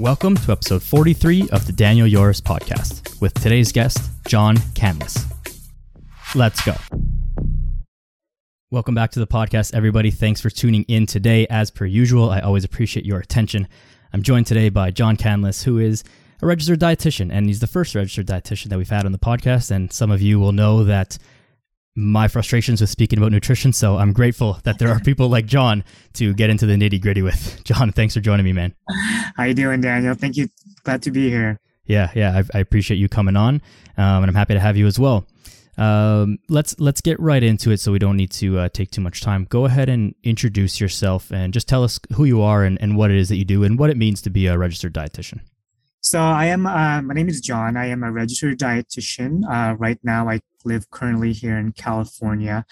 [0.00, 5.30] Welcome to episode 43 of the Daniel Yoris podcast with today's guest, John Canlas.
[6.34, 6.74] Let's go.
[8.70, 10.10] Welcome back to the podcast, everybody.
[10.10, 11.46] Thanks for tuning in today.
[11.48, 13.68] As per usual, I always appreciate your attention.
[14.14, 16.02] I'm joined today by John Canlas, who is
[16.40, 19.70] a registered dietitian, and he's the first registered dietitian that we've had on the podcast.
[19.70, 21.18] And some of you will know that
[21.96, 23.72] my frustrations with speaking about nutrition.
[23.72, 25.84] So I'm grateful that there are people like John
[26.14, 27.62] to get into the nitty gritty with.
[27.64, 28.74] John, thanks for joining me, man.
[29.36, 30.14] How you doing, Daniel?
[30.14, 30.48] Thank you.
[30.84, 31.58] Glad to be here.
[31.84, 33.56] Yeah, yeah, I, I appreciate you coming on,
[33.96, 35.26] um, and I'm happy to have you as well.
[35.76, 39.00] Um, let's let's get right into it, so we don't need to uh, take too
[39.00, 39.44] much time.
[39.48, 43.10] Go ahead and introduce yourself, and just tell us who you are and, and what
[43.10, 45.40] it is that you do, and what it means to be a registered dietitian.
[46.02, 46.66] So I am.
[46.66, 47.76] Uh, my name is John.
[47.76, 49.44] I am a registered dietitian.
[49.44, 52.64] Uh, right now, I live currently here in California,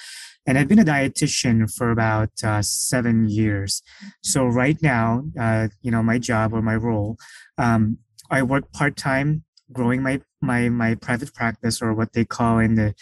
[0.46, 3.82] and I've been a dietitian for about uh, seven years.
[4.22, 7.18] So right now, uh, you know, my job or my role,
[7.58, 7.98] um,
[8.30, 12.76] I work part time, growing my my my private practice or what they call in
[12.76, 12.94] the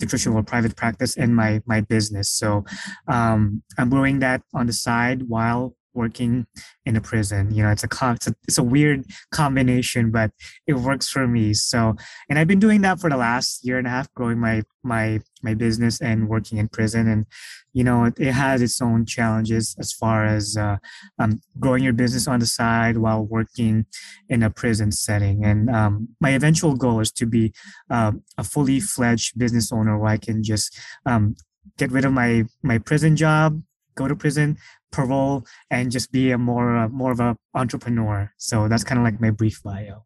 [0.00, 2.30] nutritional private practice and my my business.
[2.30, 2.64] So
[3.06, 6.46] um, I'm growing that on the side while working
[6.86, 7.50] in a prison.
[7.52, 10.30] You know, it's a, it's a it's a weird combination, but
[10.66, 11.54] it works for me.
[11.54, 11.96] So,
[12.28, 15.20] and I've been doing that for the last year and a half, growing my my
[15.42, 17.08] my business and working in prison.
[17.08, 17.26] And
[17.72, 20.76] you know, it, it has its own challenges as far as uh,
[21.18, 23.86] um, growing your business on the side while working
[24.28, 25.44] in a prison setting.
[25.44, 27.52] And um, my eventual goal is to be
[27.90, 31.36] uh, a fully fledged business owner where I can just um,
[31.76, 33.62] get rid of my my prison job
[33.98, 34.56] go to prison
[34.90, 38.32] parole and just be a more uh, more of a entrepreneur.
[38.38, 40.04] So that's kind of like my brief bio.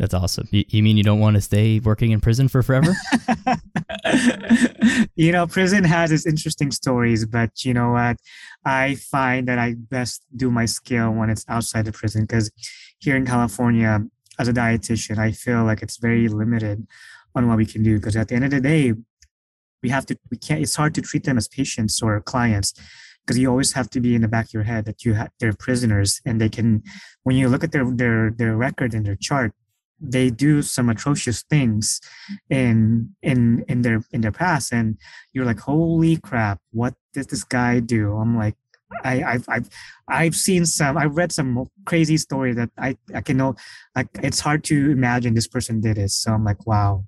[0.00, 0.48] That's awesome.
[0.50, 2.94] You, you mean you don't want to stay working in prison for forever?
[5.14, 8.16] you know, prison has its interesting stories, but you know what?
[8.64, 12.50] I find that I best do my skill when it's outside the prison because
[12.98, 14.00] here in California,
[14.38, 16.86] as a dietitian, I feel like it's very limited
[17.34, 18.94] on what we can do because at the end of the day,
[19.82, 22.72] we have to, we can't, it's hard to treat them as patients or clients
[23.30, 25.30] because you always have to be in the back of your head that you have
[25.38, 26.82] they're prisoners and they can
[27.22, 29.52] when you look at their their their record and their chart
[30.00, 32.00] they do some atrocious things
[32.48, 34.98] in in in their in their past and
[35.32, 38.56] you're like holy crap what did this guy do i'm like
[39.04, 39.68] I, I've I've
[40.08, 40.98] I've seen some.
[40.98, 43.54] I've read some crazy story that I I can know.
[43.94, 46.10] Like it's hard to imagine this person did it.
[46.10, 47.04] So I'm like, wow,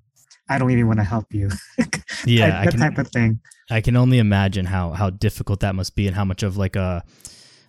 [0.49, 1.49] I don't even want to help you.
[2.25, 3.41] yeah, that, that can, type of thing.
[3.69, 6.75] I can only imagine how how difficult that must be, and how much of like
[6.75, 7.03] a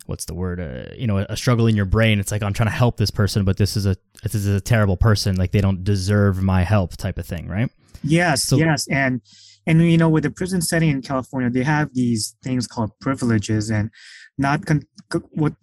[0.06, 2.20] what's the word uh, you know a struggle in your brain.
[2.20, 4.60] It's like i'm trying to help this person but this is a this is a
[4.60, 5.36] terrible person.
[5.36, 7.70] Like they don't deserve my help type of thing right?
[8.02, 8.86] Yes so, yes.
[8.88, 9.22] And
[9.66, 13.70] and you know with the prison setting in california they have these things called privileges
[13.70, 13.90] and
[14.38, 14.86] not con-
[15.30, 15.54] what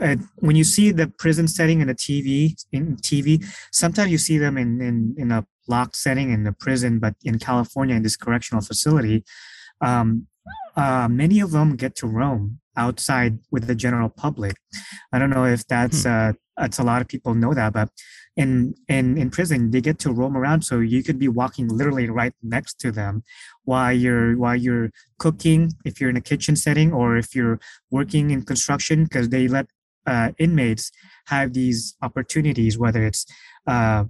[0.00, 4.38] uh, when you see the prison setting in the tv in tv sometimes you see
[4.38, 8.16] them in in, in a locked setting in the prison but in california in this
[8.16, 9.24] correctional facility
[9.80, 10.26] um,
[10.76, 14.56] uh, many of them get to roam outside with the general public.
[15.12, 16.10] I don't know if that's hmm.
[16.10, 17.90] uh, that's a lot of people know that, but
[18.36, 22.08] in in in prison they get to roam around, so you could be walking literally
[22.08, 23.22] right next to them
[23.64, 27.58] while you're while you're cooking, if you're in a kitchen setting, or if you're
[27.90, 29.66] working in construction, because they let
[30.06, 30.92] uh, inmates
[31.26, 33.26] have these opportunities, whether it's
[33.66, 34.04] uh,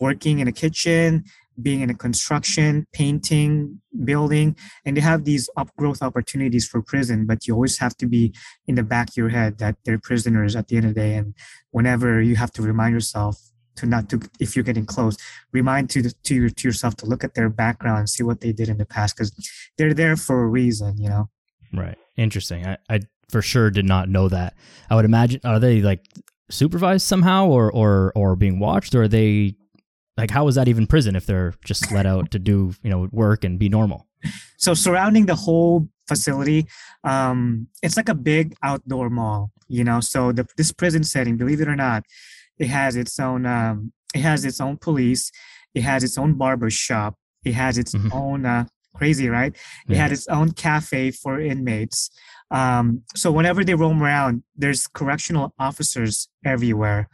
[0.00, 1.24] working in a kitchen,
[1.62, 7.46] being in a construction, painting, building, and they have these upgrowth opportunities for prison, but
[7.46, 8.34] you always have to be
[8.66, 11.14] in the back of your head that they're prisoners at the end of the day.
[11.14, 11.34] And
[11.70, 13.40] whenever you have to remind yourself
[13.76, 15.16] to not to, if you're getting close,
[15.52, 18.52] remind to, to, your, to yourself to look at their background and see what they
[18.52, 19.32] did in the past, because
[19.78, 21.28] they're there for a reason, you know?
[21.72, 21.98] Right.
[22.16, 22.66] Interesting.
[22.66, 24.54] I, I for sure did not know that.
[24.88, 26.06] I would imagine, are they like
[26.48, 29.56] supervised somehow or, or, or being watched or are they
[30.16, 33.08] like how is that even prison if they're just let out to do you know
[33.12, 34.06] work and be normal?
[34.56, 36.66] So surrounding the whole facility
[37.04, 40.00] um it's like a big outdoor mall you know?
[40.00, 42.04] So the, this prison setting believe it or not
[42.58, 45.30] it has its own um it has its own police
[45.74, 48.12] it has its own barber shop it has its mm-hmm.
[48.12, 48.64] own uh
[48.94, 49.54] crazy right?
[49.88, 49.98] It yeah.
[49.98, 52.10] had its own cafe for inmates.
[52.50, 57.08] Um so whenever they roam around there's correctional officers everywhere.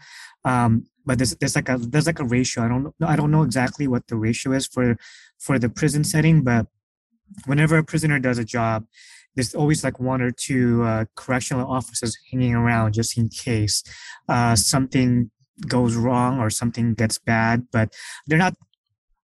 [0.44, 2.64] Um but there's there's like a there's like a ratio.
[2.64, 4.96] I don't I don't know exactly what the ratio is for
[5.38, 6.66] for the prison setting, but
[7.46, 8.86] whenever a prisoner does a job,
[9.34, 13.82] there's always like one or two uh, correctional officers hanging around just in case
[14.28, 15.30] uh, something
[15.68, 17.66] goes wrong or something gets bad.
[17.72, 17.92] But
[18.26, 18.54] they're not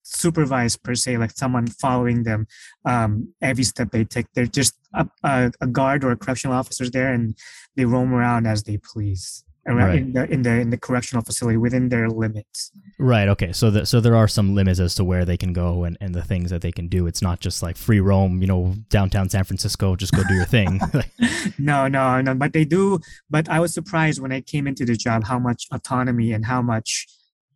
[0.03, 2.47] supervised per se, like someone following them
[2.85, 4.27] um, every step they take.
[4.33, 7.35] They're just a, a, a guard or a correctional officers there, and
[7.75, 9.44] they roam around as they please.
[9.67, 9.97] Around Right.
[9.99, 12.71] in the in the in the correctional facility within their limits.
[12.99, 13.27] Right.
[13.27, 13.51] Okay.
[13.51, 16.13] So the, so there are some limits as to where they can go and, and
[16.13, 17.07] the things that they can do.
[17.07, 20.45] It's not just like free roam, you know, downtown San Francisco, just go do your
[20.45, 20.79] thing.
[21.57, 22.35] no, no, no.
[22.35, 22.99] But they do.
[23.29, 26.61] But I was surprised when I came into the job how much autonomy and how
[26.61, 27.07] much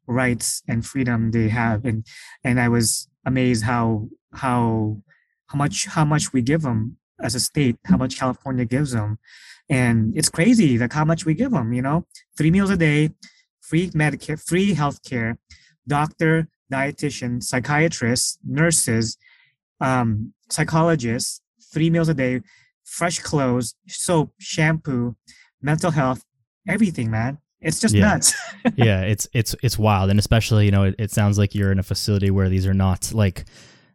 [0.07, 2.05] rights and freedom they have, and
[2.43, 5.01] and I was amazed how how
[5.47, 9.19] how much how much we give them as a state, how much California gives them,
[9.69, 11.73] and it's crazy like how much we give them.
[11.73, 12.05] You know,
[12.37, 13.11] three meals a day,
[13.61, 15.37] free Medicare, free healthcare,
[15.87, 19.17] doctor, dietitian, psychiatrists, nurses,
[19.81, 21.41] um, psychologists,
[21.73, 22.41] three meals a day,
[22.83, 25.15] fresh clothes, soap, shampoo,
[25.61, 26.23] mental health,
[26.67, 27.37] everything, man.
[27.61, 28.01] It's just Yeah.
[28.01, 28.33] nuts.
[28.75, 31.79] yeah, it's it's it's wild, and especially you know it, it sounds like you're in
[31.79, 33.45] a facility where these are not like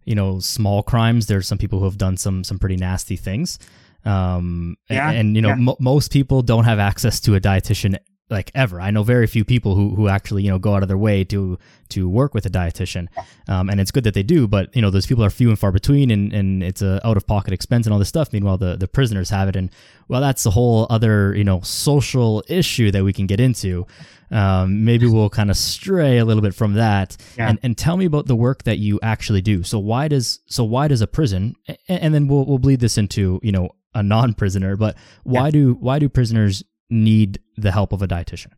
[0.04, 1.26] you know small crimes.
[1.26, 3.58] There's some people who have done some some pretty nasty things,
[4.04, 5.54] um, Yeah, and, you know yeah.
[5.56, 7.96] mo- most people don't have access to a dietitian
[8.30, 8.80] like ever.
[8.80, 11.24] I know very few people who who actually you know go out of their way
[11.24, 11.58] to
[11.90, 13.08] to work with a dietitian,
[13.48, 14.48] um, and it's good that they do.
[14.48, 17.16] But you know those people are few and far between, and and it's a out
[17.18, 18.32] of pocket expense and all this stuff.
[18.32, 19.68] Meanwhile, the the prisoners have it, and
[20.08, 23.86] well, that's a whole other you know social issue that we can get into.
[24.30, 27.50] Um, maybe we'll kind of stray a little bit from that, Yeah.
[27.50, 29.62] and and tell me about the work that you actually do.
[29.62, 32.96] So why does so why does a prison, a- and then we'll we'll bleed this
[32.96, 38.02] into you know a non-prisoner, but why do why do prisoners need the help of
[38.02, 38.52] a dietitian?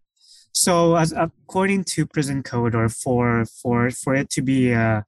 [0.52, 5.02] So, as according to prison code, or for for for it to be uh,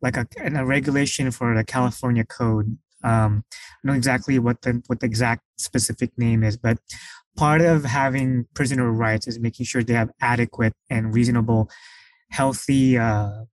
[0.00, 4.82] like a, a regulation for the California code, um, I don't know exactly what the
[4.86, 6.78] what the exact specific name is, but
[7.36, 11.68] part of having prisoner rights is making sure they have adequate and reasonable,
[12.30, 13.44] healthy uh,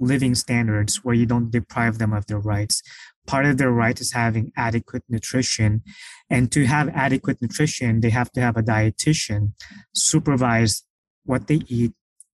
[0.00, 2.82] living standards where you don't deprive them of their rights.
[3.30, 5.82] Part of their right is having adequate nutrition,
[6.28, 9.52] and to have adequate nutrition, they have to have a dietitian
[9.94, 10.82] supervise
[11.24, 11.92] what they eat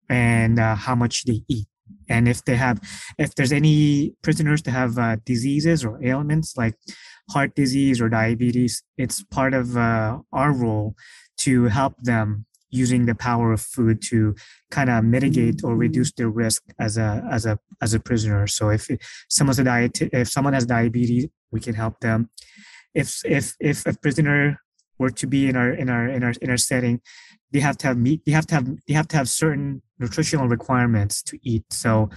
[0.09, 1.67] and uh, how much they eat.
[2.07, 2.79] And if they have
[3.17, 6.75] if there's any prisoners that have uh, diseases or ailments like
[7.33, 10.95] heart disease or diabetes it's part of uh, our role
[11.45, 14.35] to help them using the power of food to
[14.71, 18.47] kind of mitigate or reduce their risk as a as a as a prisoner.
[18.47, 18.89] So if
[19.29, 22.29] someone's a diet if someone has diabetes we can help them.
[22.93, 24.61] If if if a prisoner
[24.99, 27.01] were to be in our in our in our in our setting
[27.51, 30.47] they have to have meat they have to have they have to have certain nutritional
[30.47, 31.63] requirements to eat.
[31.71, 32.09] So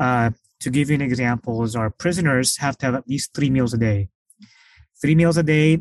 [0.00, 0.30] uh,
[0.60, 3.74] to give you an example is our prisoners have to have at least three meals
[3.74, 4.08] a day.
[5.00, 5.80] Three meals a day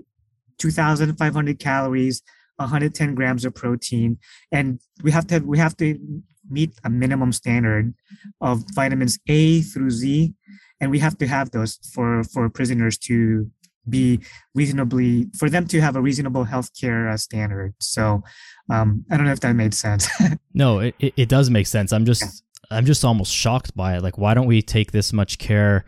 [0.58, 2.22] 2500 calories
[2.58, 4.18] 110 grams of protein
[4.52, 5.98] and we have to we have to
[6.50, 7.94] meet a minimum standard
[8.42, 10.34] of vitamins a through z
[10.80, 13.50] and we have to have those for for prisoners to
[13.88, 14.20] be
[14.56, 18.24] reasonably for them to have a reasonable healthcare uh, standard so
[18.72, 20.08] um, i don't know if that made sense
[20.56, 21.92] No, it, it, it does make sense.
[21.92, 24.02] I'm just I'm just almost shocked by it.
[24.02, 25.86] Like, why don't we take this much care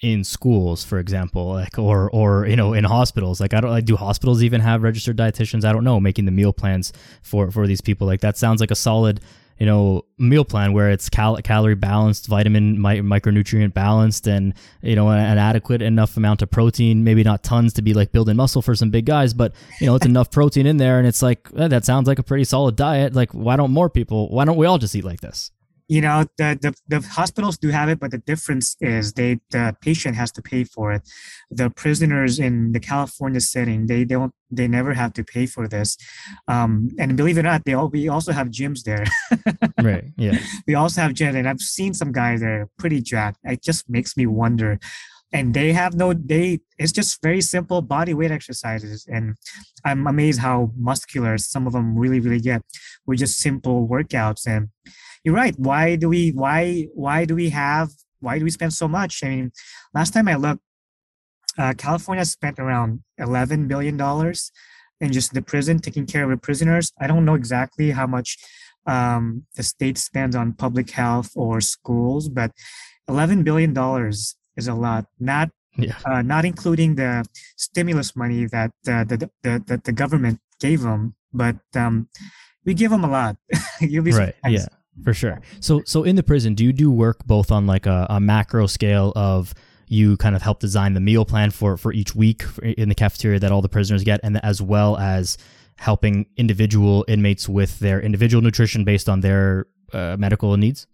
[0.00, 3.40] in schools, for example, like or or you know in hospitals?
[3.40, 5.64] Like, I don't like do hospitals even have registered dietitians?
[5.64, 6.92] I don't know, making the meal plans
[7.22, 8.06] for for these people.
[8.06, 9.20] Like that sounds like a solid
[9.58, 14.94] you know meal plan where it's cal- calorie balanced vitamin mi- micronutrient balanced and you
[14.94, 18.62] know an, adequate enough amount of protein maybe not tons to be like building muscle
[18.62, 21.48] for some big guys but you know it's enough protein in there and it's like
[21.56, 24.56] eh, that sounds like a pretty solid diet like why don't more people why don't
[24.56, 25.50] we all just eat like this
[25.88, 29.74] you know the, the the hospitals do have it but the difference is they the
[29.80, 31.02] patient has to pay for it.
[31.50, 35.96] The prisoners in the california setting they don't they never have to pay for this.
[36.46, 39.04] Um, and believe it or not they all we also have gyms there.
[39.82, 40.38] Right yeah.
[40.66, 43.38] We also have gyms and i've seen some guys that are pretty jacked.
[43.44, 44.78] It just makes me wonder.
[45.32, 49.36] And they have no they it's just very simple body weight exercises and
[49.84, 52.62] i'm amazed how muscular some of them really really get
[53.06, 54.46] with just simple workouts.
[54.46, 54.68] And
[55.24, 55.54] you're right.
[55.58, 59.22] Why do we why why do we have why do we spend so much?
[59.24, 59.52] I mean
[59.94, 60.62] last time i looked
[61.56, 64.52] uh, california spent around 11 billion dollars
[65.00, 66.92] in just the prison taking care of the prisoners.
[67.00, 68.36] I don't know exactly how much
[68.86, 72.50] um, the state spends on public health or schools but
[73.08, 75.06] 11 billion dollars is a lot.
[75.20, 75.98] Not yeah.
[76.04, 77.24] uh, not including the
[77.56, 82.08] stimulus money that uh, the, the, the the government gave them but um,
[82.64, 83.36] we give them a lot.
[83.80, 84.34] You'll be right.
[84.34, 84.68] Surprised.
[84.70, 85.40] yeah for sure.
[85.60, 88.66] So so in the prison do you do work both on like a, a macro
[88.66, 89.54] scale of
[89.88, 93.38] you kind of help design the meal plan for for each week in the cafeteria
[93.38, 95.38] that all the prisoners get and as well as
[95.76, 100.86] helping individual inmates with their individual nutrition based on their uh, medical needs?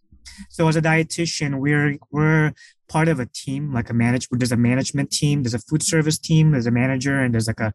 [0.51, 2.53] So as a dietitian we're we're
[2.89, 6.19] part of a team like a manage there's a management team there's a food service
[6.19, 7.73] team there's a manager and there's like a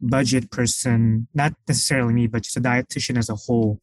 [0.00, 3.80] budget person, not necessarily me, but just a dietitian as a whole,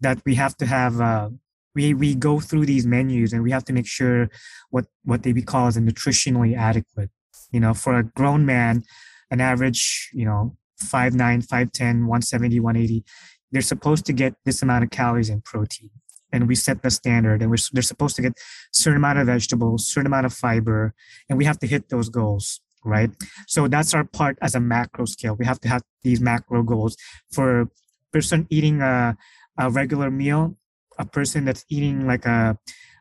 [0.00, 1.00] that we have to have.
[1.00, 1.30] Uh,
[1.74, 4.28] we we go through these menus and we have to make sure
[4.70, 7.10] what what they call a nutritionally adequate.
[7.52, 8.82] You know, for a grown man,
[9.30, 13.04] an average, you know, 5'9, 5'10, 170, 180,
[13.52, 15.90] they're supposed to get this amount of calories and protein.
[16.32, 18.34] And we set the standard and we're, they're supposed to get
[18.72, 20.92] certain amount of vegetables, certain amount of fiber,
[21.28, 23.10] and we have to hit those goals, right?
[23.10, 23.42] Mm-hmm.
[23.48, 25.34] So that's our part as a macro scale.
[25.34, 26.96] We have to have these macro goals
[27.32, 27.68] for a
[28.12, 29.16] person eating a,
[29.58, 30.56] a regular meal,
[30.98, 32.56] a person that's eating like a,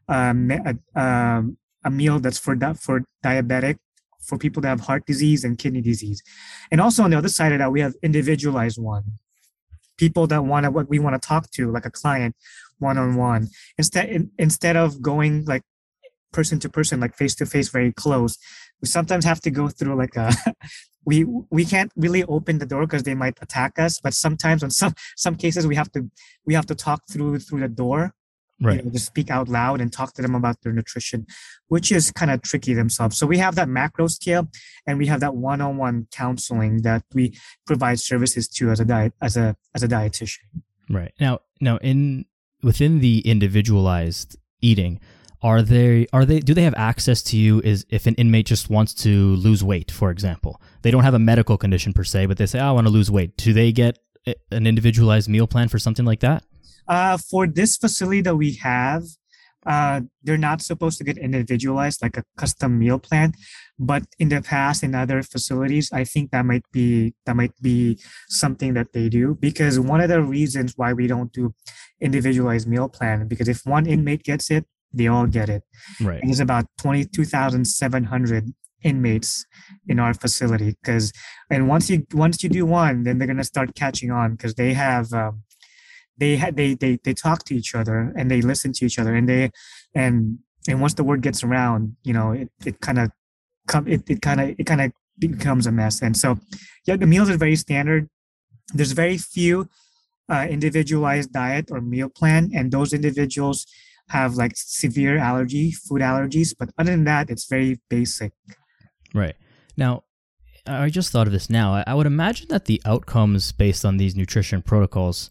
[0.10, 0.36] a,
[0.96, 1.44] a,
[1.86, 3.78] a meal that's for, that for diabetic,
[4.22, 6.22] for people that have heart disease and kidney disease.
[6.72, 9.04] And also on the other side of that, we have individualized one.
[9.98, 12.36] People that want to what we want to talk to, like a client,
[12.80, 13.48] one on one.
[13.78, 15.62] Instead in, instead of going like
[16.34, 18.38] person to person, like face to face, very close,
[18.82, 20.32] we sometimes have to go through like a
[21.06, 24.00] we we can't really open the door because they might attack us.
[24.00, 26.10] But sometimes on some some cases we have to
[26.46, 28.14] we have to talk through through the door
[28.62, 28.78] right.
[28.78, 31.26] you know, just speak out loud and talk to them about their nutrition,
[31.68, 33.18] which is kind of tricky themselves.
[33.18, 34.48] So we have that macro scale,
[34.88, 39.38] and we have that one-on-one counseling that we provide services to as a diet as
[39.38, 40.40] a as a dietitian.
[40.90, 42.26] Right now, now in
[42.62, 45.00] within the individualized eating,
[45.46, 47.62] are they are they do they have access to you?
[47.62, 51.20] Is if an inmate just wants to lose weight, for example, they don't have a
[51.20, 53.72] medical condition per se, but they say, oh, "I want to lose weight." Do they
[53.72, 54.00] get
[54.52, 56.44] an individualized meal plan for something like that?
[56.88, 59.04] Uh, for this facility that we have,
[59.68, 63.34] uh, they're not supposed to get individualized like a custom meal plan
[63.78, 68.00] but in the past in other facilities i think that might be that might be
[68.30, 71.54] something that they do because one of the reasons why we don't do
[72.00, 75.64] individualized meal plan because if one inmate gets it they all get it.
[76.02, 76.22] Right.
[76.22, 79.46] And there's about 22700 inmates
[79.88, 81.12] in our facility because
[81.50, 84.54] and once you once you do one then they're going to start catching on because
[84.56, 85.42] they have um,
[86.18, 89.16] they had they they they talk to each other and they listen to each other
[89.16, 89.50] and they
[89.96, 90.38] and
[90.68, 93.10] and once the word gets around you know it, it kind of
[93.68, 96.02] come it, it kind of it kind of becomes a mess.
[96.02, 96.38] And so
[96.86, 98.10] yeah the meals are very standard.
[98.74, 99.68] There's very few
[100.30, 103.66] uh, individualized diet or meal plan and those individuals
[104.10, 108.32] have like severe allergy food allergies but other than that it's very basic
[109.14, 109.36] right
[109.78, 110.04] now
[110.68, 114.16] i just thought of this now i would imagine that the outcomes based on these
[114.16, 115.30] nutrition protocols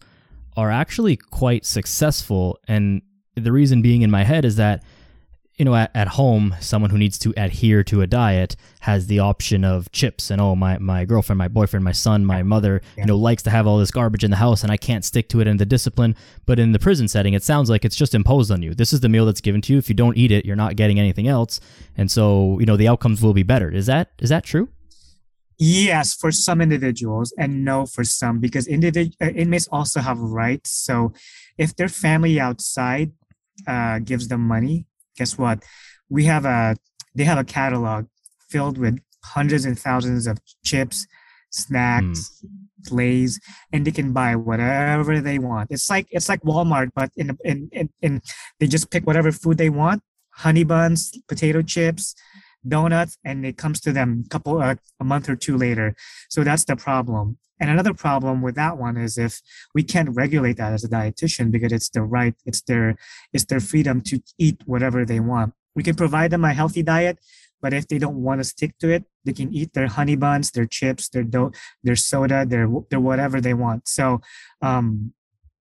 [0.57, 2.59] are actually quite successful.
[2.67, 3.01] And
[3.35, 4.83] the reason being in my head is that,
[5.57, 9.19] you know, at, at home, someone who needs to adhere to a diet has the
[9.19, 13.03] option of chips and, oh, my, my girlfriend, my boyfriend, my son, my mother, yeah.
[13.03, 15.29] you know, likes to have all this garbage in the house and I can't stick
[15.29, 16.15] to it in the discipline.
[16.45, 18.73] But in the prison setting, it sounds like it's just imposed on you.
[18.73, 19.79] This is the meal that's given to you.
[19.79, 21.61] If you don't eat it, you're not getting anything else.
[21.95, 23.71] And so, you know, the outcomes will be better.
[23.71, 24.67] Is that, is that true?
[25.57, 30.71] Yes, for some individuals, and no for some, because individ- uh, inmates also have rights.
[30.71, 31.13] So,
[31.57, 33.13] if their family outside
[33.65, 35.63] uh, gives them money, guess what?
[36.09, 36.75] We have a
[37.13, 38.07] they have a catalog
[38.49, 41.07] filled with hundreds and thousands of chips,
[41.49, 43.39] snacks, mm.
[43.73, 45.71] And they can buy whatever they want.
[45.71, 48.21] It's like it's like Walmart, but in in in, in
[48.59, 52.13] they just pick whatever food they want: honey buns, potato chips,
[52.67, 55.95] donuts and it comes to them a couple uh, a month or two later
[56.29, 59.41] so that's the problem and another problem with that one is if
[59.73, 62.95] we can't regulate that as a dietitian because it's their right it's their
[63.33, 67.17] it's their freedom to eat whatever they want we can provide them a healthy diet
[67.61, 70.51] but if they don't want to stick to it they can eat their honey buns
[70.51, 71.51] their chips their dough
[71.83, 74.19] their soda their their whatever they want so
[74.61, 75.13] um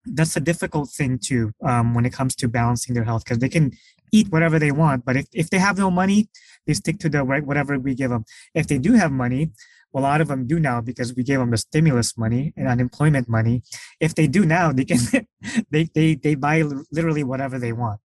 [0.05, 3.49] that's a difficult thing too um, when it comes to balancing their health because they
[3.49, 3.71] can
[4.11, 6.29] eat whatever they want but if, if they have no money
[6.69, 8.25] they stick to the right whatever we give them.
[8.53, 9.51] If they do have money,
[9.93, 13.27] a lot of them do now because we gave them the stimulus money and unemployment
[13.27, 13.63] money.
[13.99, 14.99] If they do now, they can
[15.71, 17.99] they they they buy literally whatever they want.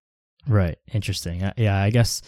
[0.47, 0.79] Right.
[0.93, 1.51] Interesting.
[1.57, 2.23] Yeah, I guess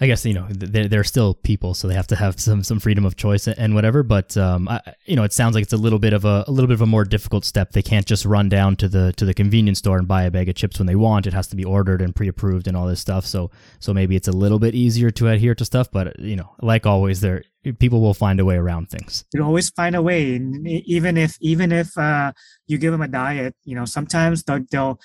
[0.00, 2.78] I guess you know they're, they're still people, so they have to have some some
[2.78, 4.04] freedom of choice and whatever.
[4.04, 6.52] But um, I, you know, it sounds like it's a little bit of a, a
[6.52, 7.72] little bit of a more difficult step.
[7.72, 10.48] They can't just run down to the to the convenience store and buy a bag
[10.48, 11.26] of chips when they want.
[11.26, 13.26] It has to be ordered and pre-approved and all this stuff.
[13.26, 15.90] So so maybe it's a little bit easier to adhere to stuff.
[15.90, 17.42] But you know, like always, there
[17.78, 19.24] people will find a way around things.
[19.34, 20.40] You always find a way,
[20.86, 22.32] even if even if uh,
[22.66, 23.54] you give them a diet.
[23.64, 25.00] You know, sometimes they'll, they'll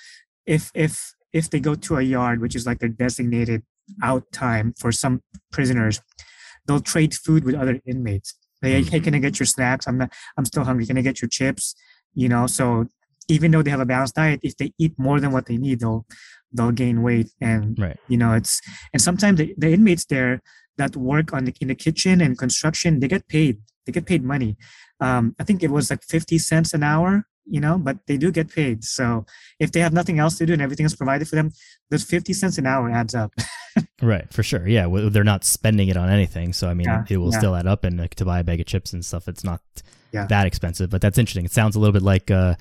[0.46, 3.62] if if if they go to a yard, which is like their designated
[4.02, 6.00] out time for some prisoners.
[6.66, 8.34] They'll trade food with other inmates.
[8.62, 9.86] They, hey, can I get your snacks?
[9.86, 10.86] I'm not, I'm still hungry.
[10.86, 11.74] Can I get your chips?
[12.14, 12.86] You know, so
[13.28, 15.80] even though they have a balanced diet, if they eat more than what they need,
[15.80, 16.06] they'll
[16.52, 17.30] they'll gain weight.
[17.40, 17.98] And right.
[18.08, 18.60] you know, it's
[18.92, 20.40] and sometimes the, the inmates there
[20.78, 23.60] that work on the, in the kitchen and construction, they get paid.
[23.86, 24.56] they get paid money.
[25.00, 28.30] Um, I think it was like 50 cents an hour, you know, but they do
[28.30, 28.84] get paid.
[28.84, 29.26] So
[29.58, 31.52] if they have nothing else to do and everything is provided for them,
[31.90, 33.32] those 50 cents an hour adds up.
[34.02, 34.66] right, for sure.
[34.66, 37.38] Yeah, well, they're not spending it on anything, so I mean, yeah, it will yeah.
[37.38, 37.84] still add up.
[37.84, 39.60] And like, to buy a bag of chips and stuff, it's not
[40.12, 40.26] yeah.
[40.26, 40.90] that expensive.
[40.90, 41.44] But that's interesting.
[41.44, 42.30] It sounds a little bit like.
[42.30, 42.54] Uh,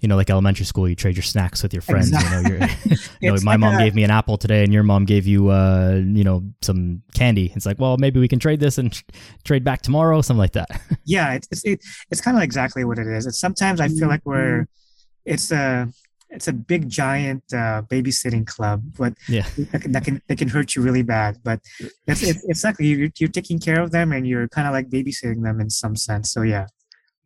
[0.00, 2.08] you know, like elementary school, you trade your snacks with your friends.
[2.08, 2.52] Exactly.
[2.52, 2.66] You know,
[3.20, 6.00] you know my mom gave me an apple today, and your mom gave you, uh,
[6.04, 7.52] you know, some candy.
[7.54, 8.98] It's like, well, maybe we can trade this and
[9.44, 10.80] trade back tomorrow, something like that.
[11.04, 13.26] yeah, it's it's, it, it's kind of exactly what it is.
[13.26, 15.32] It's sometimes I feel like we're, mm-hmm.
[15.32, 15.88] it's a
[16.30, 20.48] it's a big giant uh, babysitting club, but yeah, that can, that can that can
[20.48, 21.36] hurt you really bad.
[21.44, 21.60] But
[22.06, 24.88] it's it's, it's like you're, you're taking care of them, and you're kind of like
[24.88, 26.32] babysitting them in some sense.
[26.32, 26.66] So yeah.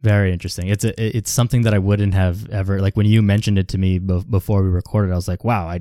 [0.05, 0.69] Very interesting.
[0.69, 3.79] It's a, it's something that I wouldn't have ever like when you mentioned it to
[3.79, 5.11] me before we recorded.
[5.11, 5.81] I was like, wow, I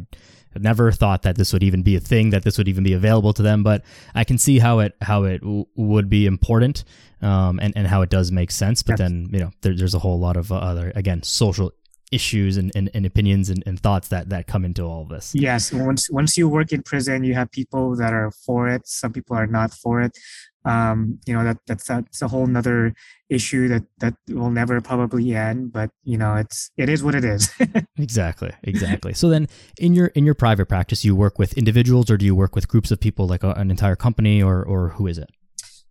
[0.58, 3.34] never thought that this would even be a thing, that this would even be available
[3.34, 3.64] to them.
[3.64, 3.84] But
[4.16, 6.86] I can see how it how it w- would be important,
[7.22, 8.82] um, and and how it does make sense.
[8.82, 9.00] But yes.
[9.00, 11.74] then you know, there, there's a whole lot of other again social
[12.14, 15.34] issues and, and, and opinions and, and, thoughts that that come into all of this.
[15.36, 18.88] Yes, once once you work in prison, you have people that are for it.
[18.88, 20.18] Some people are not for it
[20.66, 22.94] um, you know that that's that's a whole nother
[23.30, 27.26] issue that that will never probably end but you know it's it is what it
[27.26, 27.52] is.
[27.98, 29.14] Exactly exactly.
[29.14, 32.36] So then in your in your private practice you work with individuals or do you
[32.36, 35.30] work with groups of people like a, an entire company or or who is it?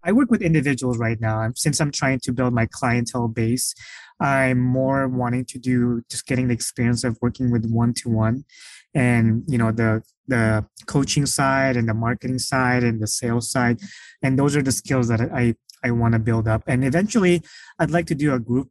[0.04, 1.48] I work with individuals right now.
[1.54, 3.74] Since i'm trying to build my clientele base
[4.20, 8.44] i'm more wanting to do just getting the experience of working with one to one
[8.94, 13.80] and you know the the coaching side and the marketing side and the sales side.
[14.22, 16.62] And those are the skills that i i want to build up.
[16.66, 17.42] And eventually
[17.78, 18.68] i'd like to do a group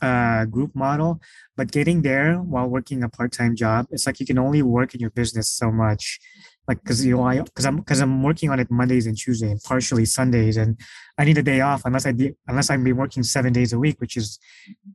[0.00, 1.20] uh, group model
[1.56, 5.00] but getting there while working a part-time job it's like you can only work in
[5.00, 6.18] your business so much.
[6.66, 9.50] Like because you know i because i'm because i'm working on it mondays and tuesdays
[9.50, 10.78] and partially sundays and
[11.18, 14.00] i need a day off unless i be unless i'm working seven days a week
[14.00, 14.38] which is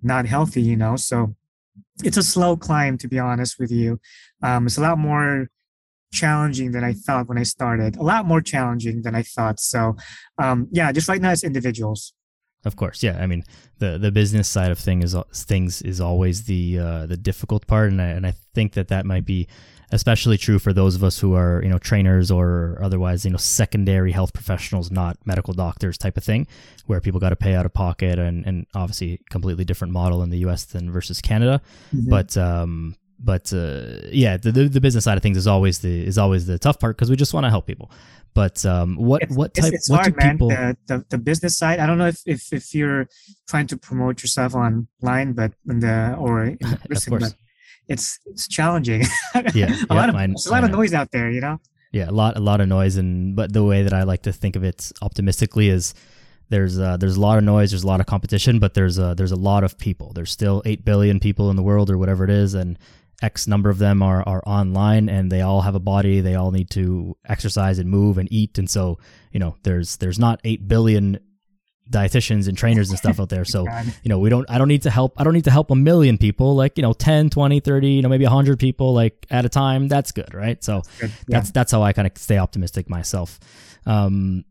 [0.02, 0.96] not healthy you know?
[0.96, 1.36] So
[2.04, 4.00] it's a slow climb to be honest with you.
[4.44, 5.50] Um, it's a lot more
[6.14, 7.98] challenging than i thought when i started.
[7.98, 9.60] A lot more challenging than i thought.
[9.60, 9.96] So
[10.38, 12.14] um, yeah just right now it's individuals
[12.67, 13.43] of course yeah i mean
[13.80, 17.91] the the business side of things is things is always the uh, the difficult part
[17.91, 19.47] and I, and I think that that might be
[19.91, 23.38] especially true for those of us who are you know trainers or otherwise you know
[23.38, 26.47] secondary health professionals not medical doctors type of thing
[26.88, 30.30] where people got to pay out of pocket and, and obviously completely different model in
[30.30, 31.62] the us than versus canada
[31.95, 32.10] mm-hmm.
[32.10, 36.06] but um but uh, yeah the, the, the business side of things is always the
[36.06, 37.91] is always the tough part because we just want to help people
[38.38, 39.73] but um, what it's, what type?
[39.73, 40.36] It's, what hard, man.
[40.36, 40.49] People...
[40.49, 41.80] The, the, the business side.
[41.80, 43.08] I don't know if, if if you're
[43.47, 47.34] trying to promote yourself online, but in the or in person, but
[47.88, 49.06] it's it's challenging.
[49.34, 51.58] Yeah, a yeah, lot of there's a lot of noise out there, you know.
[51.91, 54.32] Yeah, a lot a lot of noise, and but the way that I like to
[54.32, 55.95] think of it optimistically is
[56.49, 59.15] there's uh, there's a lot of noise, there's a lot of competition, but there's a,
[59.15, 60.13] there's a lot of people.
[60.13, 62.77] There's still eight billion people in the world, or whatever it is, and
[63.21, 66.21] X number of them are are online, and they all have a body.
[66.21, 68.99] They all need to exercise and move and eat, and so
[69.32, 71.19] you know there's there's not eight billion
[71.89, 73.45] dietitians and trainers and stuff out there.
[73.58, 73.65] So,
[74.03, 75.75] you know, we don't, I don't need to help, I don't need to help a
[75.75, 79.45] million people, like, you know, 10, 20, 30, you know, maybe 100 people like at
[79.45, 79.88] a time.
[79.88, 80.62] That's good, right?
[80.62, 81.08] So yeah.
[81.27, 83.39] that's, that's how I kind of stay optimistic myself.
[83.86, 84.43] Um,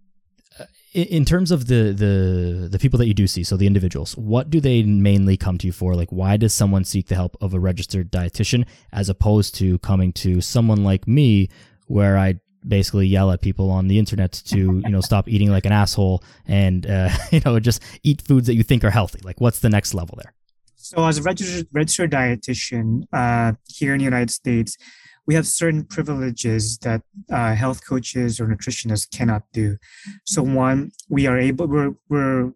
[0.96, 4.48] in terms of the the the people that you do see, so the individuals, what
[4.48, 5.94] do they mainly come to you for?
[5.94, 10.12] Like, why does someone seek the help of a registered dietitian as opposed to coming
[10.14, 11.50] to someone like me,
[11.86, 15.66] where I basically yell at people on the internet to you know stop eating like
[15.66, 19.40] an asshole and uh, you know just eat foods that you think are healthy like
[19.40, 20.32] what's the next level there
[20.74, 24.76] so as a registered, registered dietitian uh, here in the united states
[25.26, 29.76] we have certain privileges that uh, health coaches or nutritionists cannot do.
[30.24, 32.52] So one we are able we're, we're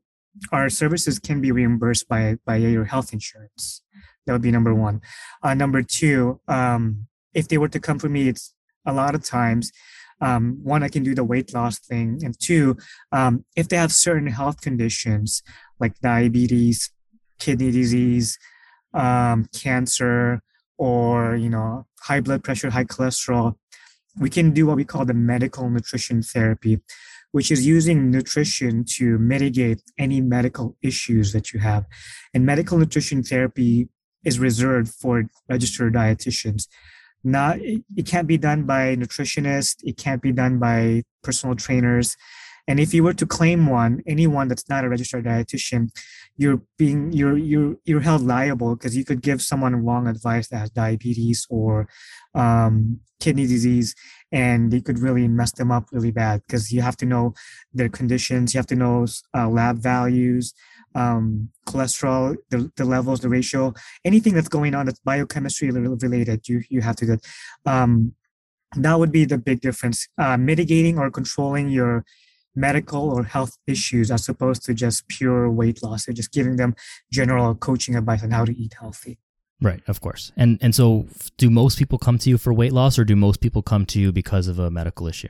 [0.53, 3.83] our services can be reimbursed by by your health insurance.
[4.27, 5.01] That would be number one.
[5.43, 8.55] Uh, number two um, if they were to come for me it's
[8.87, 9.73] a lot of times
[10.21, 12.77] um, one, I can do the weight loss thing, and two,
[13.11, 15.43] um, if they have certain health conditions
[15.79, 16.91] like diabetes,
[17.39, 18.39] kidney disease,
[18.93, 20.43] um, cancer,
[20.81, 23.55] or you know high blood pressure, high cholesterol,
[24.19, 26.81] we can do what we call the medical nutrition therapy,
[27.33, 31.85] which is using nutrition to mitigate any medical issues that you have.
[32.33, 33.89] And medical nutrition therapy
[34.25, 36.67] is reserved for registered dietitians
[37.23, 42.17] not it can't be done by nutritionists it can't be done by personal trainers
[42.67, 45.91] and if you were to claim one anyone that's not a registered dietitian
[46.41, 50.57] you're being you're you're you're held liable because you could give someone wrong advice that
[50.57, 51.87] has diabetes or
[52.35, 53.95] um, kidney disease
[54.33, 57.35] and they could really mess them up really bad because you have to know
[57.75, 60.55] their conditions, you have to know uh, lab values,
[60.95, 63.75] um, cholesterol, the, the levels, the ratio,
[64.07, 67.19] anything that's going on that's biochemistry related, you you have to do.
[67.67, 68.15] Um,
[68.77, 70.09] that would be the big difference.
[70.17, 72.07] Uh, mitigating or controlling your
[72.55, 76.75] medical or health issues as opposed to just pure weight loss or just giving them
[77.13, 79.19] general coaching advice on how to eat healthy.
[79.63, 80.33] Right, of course.
[80.37, 83.41] And and so do most people come to you for weight loss or do most
[83.41, 85.29] people come to you because of a medical issue?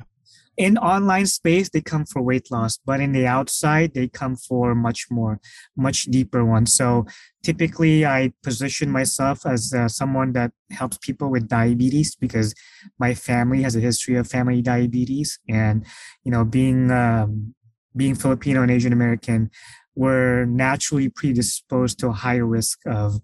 [0.60, 4.74] In online space they come for weight loss but in the outside they come for
[4.74, 5.40] much more
[5.74, 7.06] much deeper ones so
[7.42, 12.54] typically i position myself as uh, someone that helps people with diabetes because
[12.98, 15.86] my family has a history of family diabetes and
[16.24, 17.54] you know being um,
[17.96, 19.50] being filipino and asian american
[19.94, 23.14] we're naturally predisposed to a higher risk of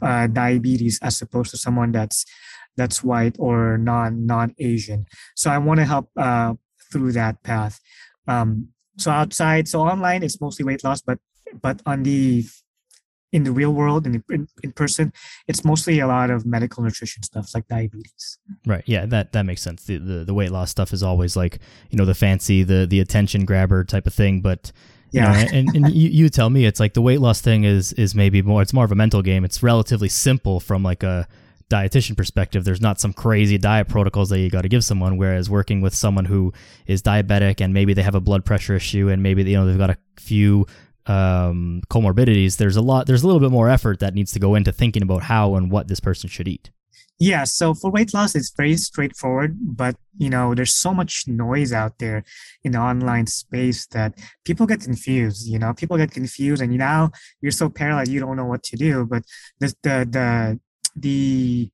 [0.00, 2.24] uh, diabetes as opposed to someone that's
[2.76, 5.04] that's white or non non Asian.
[5.36, 6.54] So I want to help uh,
[6.90, 7.80] through that path.
[8.26, 11.18] Um, so outside, so online, it's mostly weight loss, but
[11.62, 12.44] but on the
[13.32, 15.12] in the real world and in, in person,
[15.46, 18.38] it's mostly a lot of medical nutrition stuff like diabetes.
[18.66, 18.82] Right.
[18.86, 19.06] Yeah.
[19.06, 19.84] That that makes sense.
[19.84, 23.00] The, the the weight loss stuff is always like you know the fancy the the
[23.00, 24.72] attention grabber type of thing, but
[25.12, 25.32] yeah.
[25.32, 28.14] Know, and, and you, you tell me it's like the weight loss thing is is
[28.14, 29.44] maybe more it's more of a mental game.
[29.44, 31.26] It's relatively simple from like a
[31.70, 35.16] dietitian perspective, there's not some crazy diet protocols that you got to give someone.
[35.16, 36.52] Whereas working with someone who
[36.86, 39.78] is diabetic and maybe they have a blood pressure issue and maybe you know they've
[39.78, 40.66] got a few
[41.06, 44.54] um, comorbidities, there's a lot, there's a little bit more effort that needs to go
[44.54, 46.70] into thinking about how and what this person should eat.
[47.22, 51.70] Yeah, so for weight loss, it's very straightforward, but you know, there's so much noise
[51.70, 52.24] out there
[52.64, 55.46] in the online space that people get confused.
[55.46, 57.10] You know, people get confused, and now
[57.42, 59.04] you're so paralyzed you don't know what to do.
[59.04, 59.24] But
[59.58, 60.60] the the the
[60.96, 61.70] the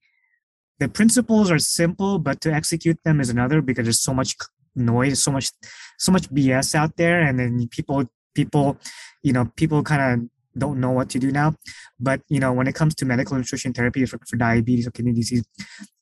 [0.78, 4.36] the principles are simple, but to execute them is another because there's so much
[4.74, 5.50] noise, so much
[5.98, 8.78] so much BS out there, and then people people
[9.22, 11.54] you know people kind of don't know what to do now.
[11.98, 15.12] But you know when it comes to medical nutrition therapy for, for diabetes or kidney
[15.12, 15.44] disease,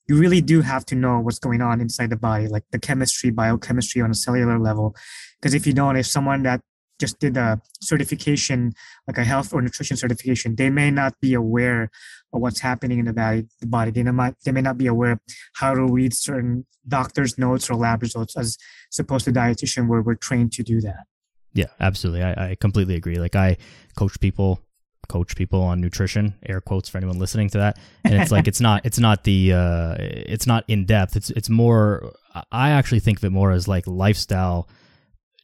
[0.07, 3.31] you really do have to know what's going on inside the body, like the chemistry,
[3.31, 4.95] biochemistry on a cellular level.
[5.39, 6.61] Because if you don't, if someone that
[6.99, 8.73] just did a certification,
[9.07, 11.89] like a health or nutrition certification, they may not be aware
[12.39, 13.45] what's happening in the body.
[13.61, 13.91] The body.
[13.91, 15.19] They may they may not be aware
[15.53, 18.57] how to read certain doctor's notes or lab results as
[18.99, 21.05] opposed to dietitian, where we're trained to do that.
[21.53, 22.23] Yeah, absolutely.
[22.23, 23.15] I, I completely agree.
[23.15, 23.57] Like I
[23.95, 24.59] coach people
[25.07, 28.59] coach people on nutrition air quotes for anyone listening to that and it's like it's
[28.59, 32.11] not it's not the uh it's not in depth it's it's more
[32.51, 34.67] i actually think of it more as like lifestyle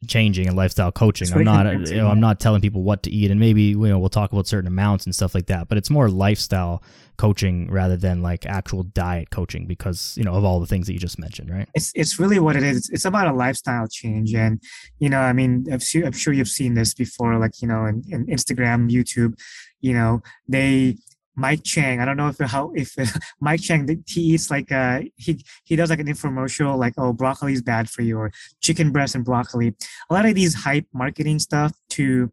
[0.07, 1.31] changing and lifestyle coaching.
[1.33, 3.99] I'm not, you know, I'm not telling people what to eat, and maybe you know
[3.99, 5.67] we'll talk about certain amounts and stuff like that.
[5.67, 6.83] But it's more lifestyle
[7.17, 10.93] coaching rather than like actual diet coaching because you know of all the things that
[10.93, 11.69] you just mentioned, right?
[11.73, 12.89] It's it's really what it is.
[12.89, 14.61] It's about a lifestyle change, and
[14.99, 17.85] you know, I mean, I'm sure, I'm sure you've seen this before, like you know,
[17.85, 19.39] in, in Instagram, YouTube,
[19.81, 20.97] you know, they
[21.41, 21.99] Mike Chang.
[21.99, 22.95] I don't know if how if
[23.41, 27.54] Mike Chang he eats like uh he he does like an infomercial like oh broccoli
[27.54, 29.73] is bad for you or chicken breast and broccoli.
[30.10, 32.32] A lot of these hype marketing stuff to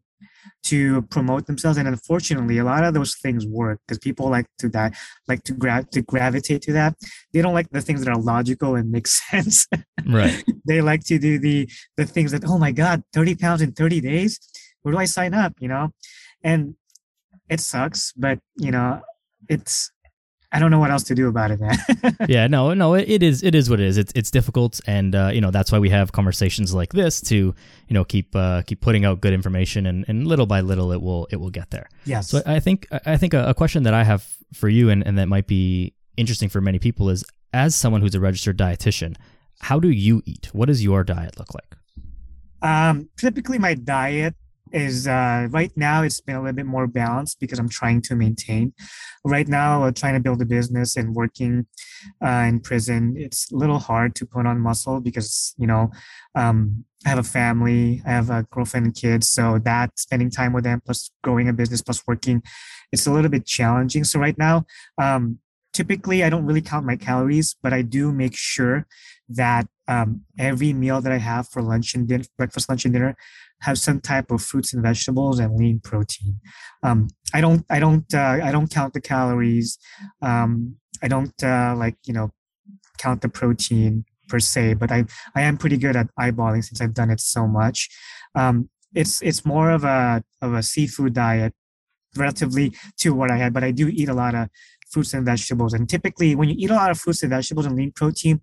[0.65, 4.69] to promote themselves and unfortunately a lot of those things work because people like to
[4.69, 4.95] that
[5.27, 6.95] like to grab to gravitate to that.
[7.33, 9.67] They don't like the things that are logical and make sense.
[10.07, 10.45] Right.
[10.69, 11.59] They like to do the
[11.97, 14.39] the things that oh my god 30 pounds in 30 days?
[14.83, 15.85] Where do i sign up you know?
[16.43, 16.75] And
[17.49, 19.01] it sucks, but you know,
[19.49, 19.91] it's
[20.51, 21.77] I don't know what else to do about it, man.
[22.29, 23.99] yeah, no, no, it, it is, it is what it is.
[23.99, 27.37] It's, it's difficult, and uh, you know that's why we have conversations like this to,
[27.37, 27.55] you
[27.91, 31.29] know, keep, uh, keep putting out good information, and, and little by little it will,
[31.31, 31.89] it will get there.
[32.07, 32.31] Yes.
[32.31, 35.19] So I think, I think a, a question that I have for you, and, and
[35.19, 39.17] that might be interesting for many people, is as someone who's a registered dietitian,
[39.61, 40.49] how do you eat?
[40.53, 41.77] What does your diet look like?
[42.63, 44.35] Um, typically, my diet
[44.73, 48.17] is uh, right now it's been a little bit more balanced because I'm trying to
[48.17, 48.73] maintain.
[49.25, 51.67] Right now, I'm trying to build a business and working
[52.25, 53.15] uh, in prison.
[53.17, 55.91] It's a little hard to put on muscle because you know
[56.35, 60.53] um, I have a family, I have a girlfriend and kids, so that spending time
[60.53, 62.43] with them plus growing a business plus working,
[62.93, 64.05] it's a little bit challenging.
[64.05, 64.67] So right now,
[65.01, 65.39] um,
[65.73, 68.87] typically I don't really count my calories, but I do make sure
[69.29, 73.17] that um, every meal that I have for lunch and dinner, breakfast, lunch, and dinner
[73.61, 76.39] have some type of fruits and vegetables and lean protein.
[76.83, 79.79] Um, I don't, I don't, uh, I don't count the calories.
[80.23, 82.31] Um, I don't uh, like, you know,
[82.99, 86.95] count the protein per se, but I, I am pretty good at eyeballing since I've
[86.95, 87.89] done it so much.
[88.35, 91.53] Um, it's, it's more of a, of a seafood diet
[92.17, 94.49] relatively to what I had, but I do eat a lot of
[94.91, 95.75] fruits and vegetables.
[95.75, 98.41] And typically when you eat a lot of fruits and vegetables and lean protein,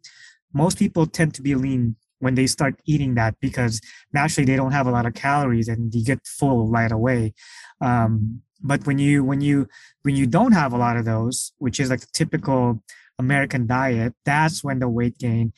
[0.54, 3.82] most people tend to be lean when they start eating that because
[4.14, 7.34] naturally they don't have a lot of calories and you get full right away.
[7.82, 9.68] Um, but when you when you
[10.04, 12.82] when you don't have a lot of those, which is like the typical
[13.20, 15.54] American diet, that's when the weight gain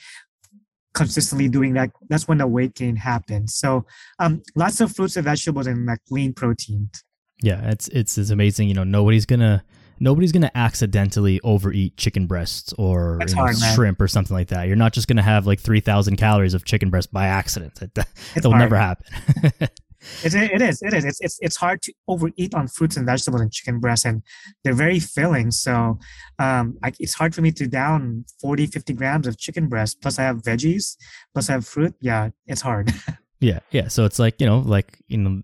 [0.93, 3.85] consistently doing that that's when the weight gain happens so
[4.17, 6.89] um lots of fruits and vegetables and like lean protein
[7.43, 9.63] yeah it's it's it's amazing you know nobody's gonna
[9.99, 14.67] nobody's gonna accidentally overeat chicken breasts or you know, hard, shrimp or something like that
[14.67, 18.07] you're not just gonna have like 3000 calories of chicken breast by accident that,
[18.43, 19.05] will never happen
[20.23, 20.81] It, it is.
[20.81, 21.05] It is.
[21.05, 24.23] It's, it's it's hard to overeat on fruits and vegetables and chicken breast, and
[24.63, 25.51] they're very filling.
[25.51, 25.99] So
[26.39, 30.01] um, I, it's hard for me to down 40, 50 grams of chicken breast.
[30.01, 30.95] Plus, I have veggies.
[31.33, 31.95] Plus, I have fruit.
[31.99, 32.91] Yeah, it's hard.
[33.39, 33.87] yeah, yeah.
[33.87, 35.41] So it's like you know, like you know,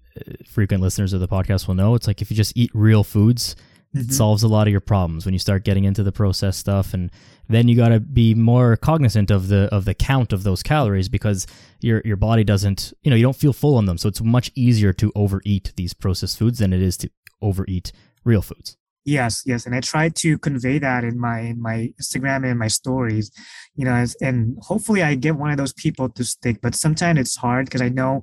[0.48, 1.96] frequent listeners of the podcast will know.
[1.96, 3.56] It's like if you just eat real foods,
[3.96, 4.10] mm-hmm.
[4.10, 5.26] it solves a lot of your problems.
[5.26, 7.12] When you start getting into the processed stuff and
[7.50, 11.10] then you got to be more cognizant of the of the count of those calories
[11.10, 11.46] because
[11.82, 14.52] your your body doesn't you know you don't feel full on them so it's much
[14.56, 17.10] easier to overeat these processed foods than it is to
[17.42, 17.92] overeat
[18.24, 22.50] real foods yes yes and i try to convey that in my in my instagram
[22.50, 23.32] and my stories
[23.76, 27.36] you know and hopefully i get one of those people to stick but sometimes it's
[27.36, 28.22] hard because i know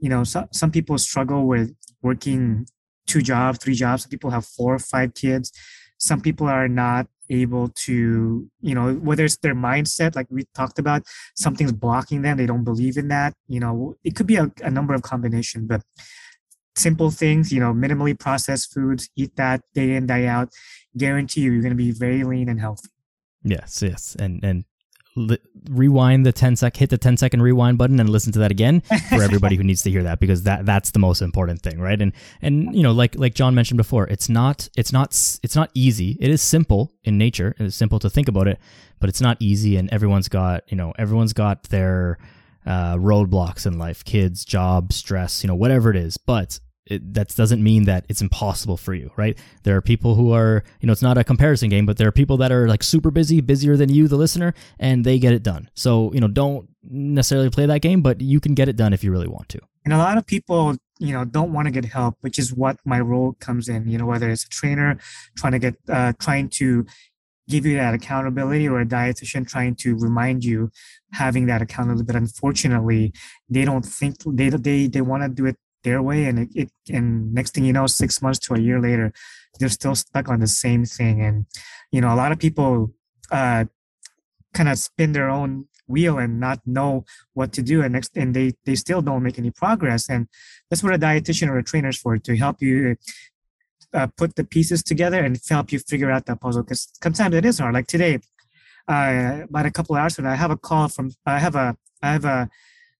[0.00, 2.66] you know so, some people struggle with working
[3.06, 4.02] two jobs three jobs.
[4.02, 5.52] Some people have four or five kids.
[5.98, 10.78] Some people are not able to you know whether it's their mindset like we talked
[10.78, 11.02] about
[11.34, 14.70] something's blocking them they don't believe in that you know it could be a, a
[14.70, 15.82] number of combination but
[16.76, 20.50] simple things you know minimally processed foods eat that day in day out
[20.96, 22.88] guarantee you you're going to be very lean and healthy.
[23.42, 24.64] Yes yes and and
[25.16, 25.38] li-
[25.70, 28.80] rewind the 10 sec hit the 10 second rewind button and listen to that again
[29.08, 32.00] for everybody who needs to hear that because that that's the most important thing right?
[32.00, 35.10] And and you know like like john mentioned before it's not it's not
[35.42, 36.16] it's not easy.
[36.20, 37.56] It is simple in nature.
[37.58, 38.60] It's simple to think about it
[39.00, 42.18] but it's not easy and everyone's got you know everyone's got their
[42.64, 46.16] uh, roadblocks in life kids job stress you know whatever it is.
[46.16, 49.36] But it, that doesn't mean that it's impossible for you, right?
[49.64, 52.12] There are people who are, you know, it's not a comparison game, but there are
[52.12, 55.42] people that are like super busy, busier than you, the listener, and they get it
[55.42, 55.68] done.
[55.74, 59.02] So, you know, don't necessarily play that game, but you can get it done if
[59.02, 59.60] you really want to.
[59.84, 62.78] And a lot of people, you know, don't want to get help, which is what
[62.84, 64.98] my role comes in, you know, whether it's a trainer
[65.36, 66.86] trying to get, uh, trying to
[67.48, 70.70] give you that accountability or a dietitian trying to remind you
[71.12, 73.12] having that accountability but unfortunately
[73.48, 76.70] they don't think they they they want to do it their way and it, it,
[76.96, 77.06] and
[77.38, 79.06] next thing you know six months to a year later
[79.58, 81.16] they're still stuck on the same thing.
[81.26, 81.46] And
[81.94, 82.92] you know a lot of people
[83.38, 83.64] uh
[84.56, 85.50] kind of spin their own
[85.94, 87.04] wheel and not know
[87.38, 90.02] what to do and next and they they still don't make any progress.
[90.10, 90.28] And
[90.68, 92.96] that's what a dietitian or a trainer is for to help you
[93.94, 96.62] uh, put the pieces together and help you figure out that puzzle.
[96.62, 97.74] Because sometimes it is hard.
[97.74, 98.20] Like today
[98.88, 102.12] uh, about a couple hours ago i have a call from i have a i
[102.12, 102.48] have a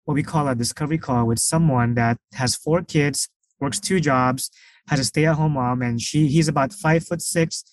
[0.07, 3.29] what we call a discovery call with someone that has four kids,
[3.61, 4.51] works two jobs,
[4.89, 7.65] has a stay-at-home mom, and she he's about five foot six,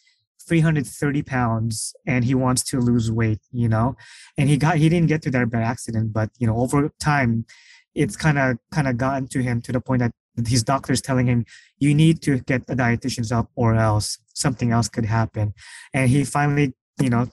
[0.48, 3.96] 330 pounds, and he wants to lose weight, you know.
[4.38, 7.46] And he got he didn't get to there by accident, but you know, over time,
[7.94, 10.12] it's kind of kind of gotten to him to the point that
[10.48, 11.46] his doctor is telling him
[11.78, 15.54] you need to get a dietitian's up or else something else could happen
[15.94, 17.28] and he finally you know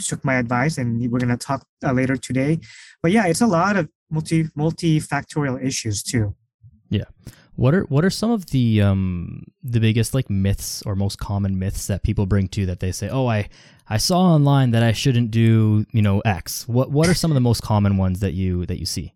[0.00, 2.58] took my advice and we're going to talk uh, later today
[3.02, 6.34] but yeah it's a lot of multi multifactorial issues too.
[6.88, 7.04] Yeah.
[7.56, 11.58] What are what are some of the um the biggest like myths or most common
[11.58, 13.48] myths that people bring to that they say, "Oh, I
[13.88, 17.34] I saw online that I shouldn't do, you know, X." What what are some of
[17.34, 19.12] the most common ones that you that you see?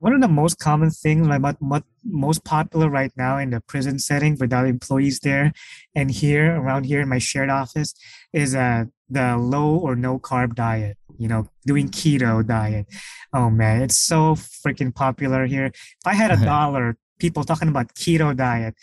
[0.00, 3.60] One of the most common things, like what, what most popular right now in the
[3.60, 5.52] prison setting without employees there,
[5.94, 7.94] and here around here in my shared office,
[8.32, 12.86] is uh, the low or no carb diet you know, doing keto diet.
[13.32, 15.66] Oh man, it's so freaking popular here.
[15.66, 18.74] If I had a dollar, people talking about keto diet,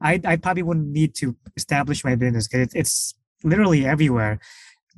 [0.00, 3.14] I I probably wouldn't need to establish my business because it's, it's
[3.44, 4.40] literally everywhere.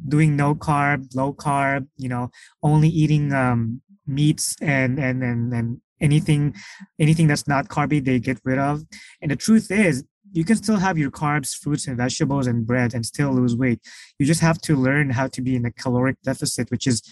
[0.08, 2.30] Doing no carb, low carb, you know,
[2.62, 6.54] only eating um, meats and and and and anything
[6.98, 8.82] anything that's not carby they get rid of.
[9.20, 12.92] And the truth is, you can still have your carbs, fruits, and vegetables and bread
[12.92, 13.80] and still lose weight.
[14.18, 17.02] You just have to learn how to be in a caloric deficit, which is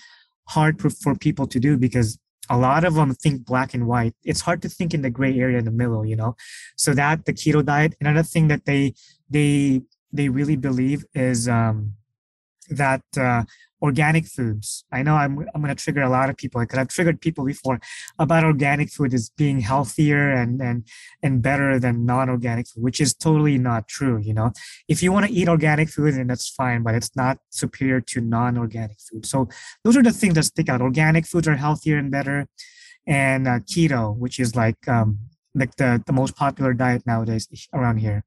[0.49, 2.19] hard for people to do because
[2.51, 4.15] a lot of them think black and white.
[4.25, 6.35] It's hard to think in the gray area in the middle, you know.
[6.77, 7.95] So that the keto diet.
[8.01, 8.95] Another thing that they
[9.31, 9.83] they
[10.13, 11.95] they really believe is um,
[12.69, 13.45] that uh,
[13.83, 14.85] organic foods.
[14.93, 17.45] I know I'm I'm going to trigger a lot of people because I've triggered people
[17.45, 17.81] before
[18.19, 20.87] about organic food as being healthier and and
[21.23, 24.19] and better than non-organic food, which is totally not true.
[24.19, 24.53] You know,
[24.89, 28.21] if you want to eat organic food, then that's fine, but it's not superior to
[28.21, 29.27] non-organic food.
[29.27, 29.49] So
[29.85, 30.81] those are the things that stick out.
[30.81, 32.47] Organic foods are healthier and better,
[33.07, 35.19] and uh, keto, which is like um,
[35.55, 38.25] like the the most popular diet nowadays around here.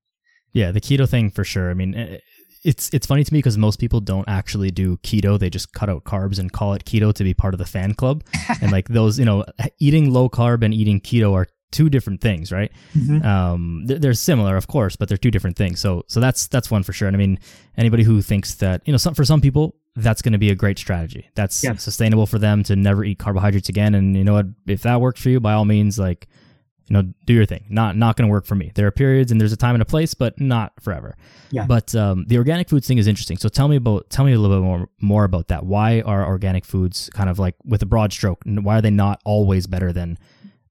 [0.51, 1.69] Yeah, the keto thing for sure.
[1.69, 2.19] I mean, eh,
[2.65, 5.39] it's it's funny to me because most people don't actually do keto.
[5.39, 7.93] They just cut out carbs and call it keto to be part of the fan
[7.93, 8.23] club.
[8.61, 9.45] and like those, you know,
[9.79, 12.71] eating low carb and eating keto are two different things, right?
[12.95, 13.25] Mm-hmm.
[13.25, 15.79] Um, they're, similar, of course, but they're two different things.
[15.79, 17.07] So so that's that's one for sure.
[17.07, 17.39] And I mean,
[17.77, 20.55] anybody who thinks that you know, some, for some people, that's going to be a
[20.55, 21.29] great strategy.
[21.35, 21.75] That's yeah.
[21.75, 23.93] sustainable for them to never eat carbohydrates again.
[23.93, 24.47] And you know what?
[24.67, 26.27] If that works for you, by all means, like
[26.87, 27.65] you know, do your thing.
[27.69, 28.71] Not not going to work for me.
[28.75, 31.17] There are periods and there's a time and a place, but not forever.
[31.51, 31.65] Yeah.
[31.65, 33.37] But um, the organic foods thing is interesting.
[33.37, 35.65] So tell me about tell me a little bit more more about that.
[35.65, 38.43] Why are organic foods kind of like with a broad stroke?
[38.45, 40.17] Why are they not always better than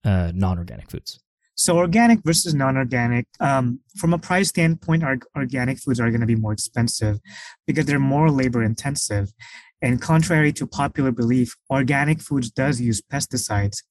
[0.04, 1.18] uh, non-organic foods?
[1.56, 3.26] So organic versus non-organic.
[3.40, 7.18] Um, from a price standpoint, our organic foods are going to be more expensive
[7.66, 9.32] because they're more labor intensive.
[9.80, 13.82] And contrary to popular belief, organic foods does use pesticides.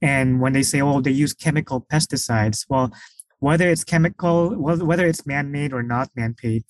[0.00, 2.92] And when they say, oh, they use chemical pesticides, well,
[3.40, 6.64] whether it's chemical, whether it's man-made or not man-made,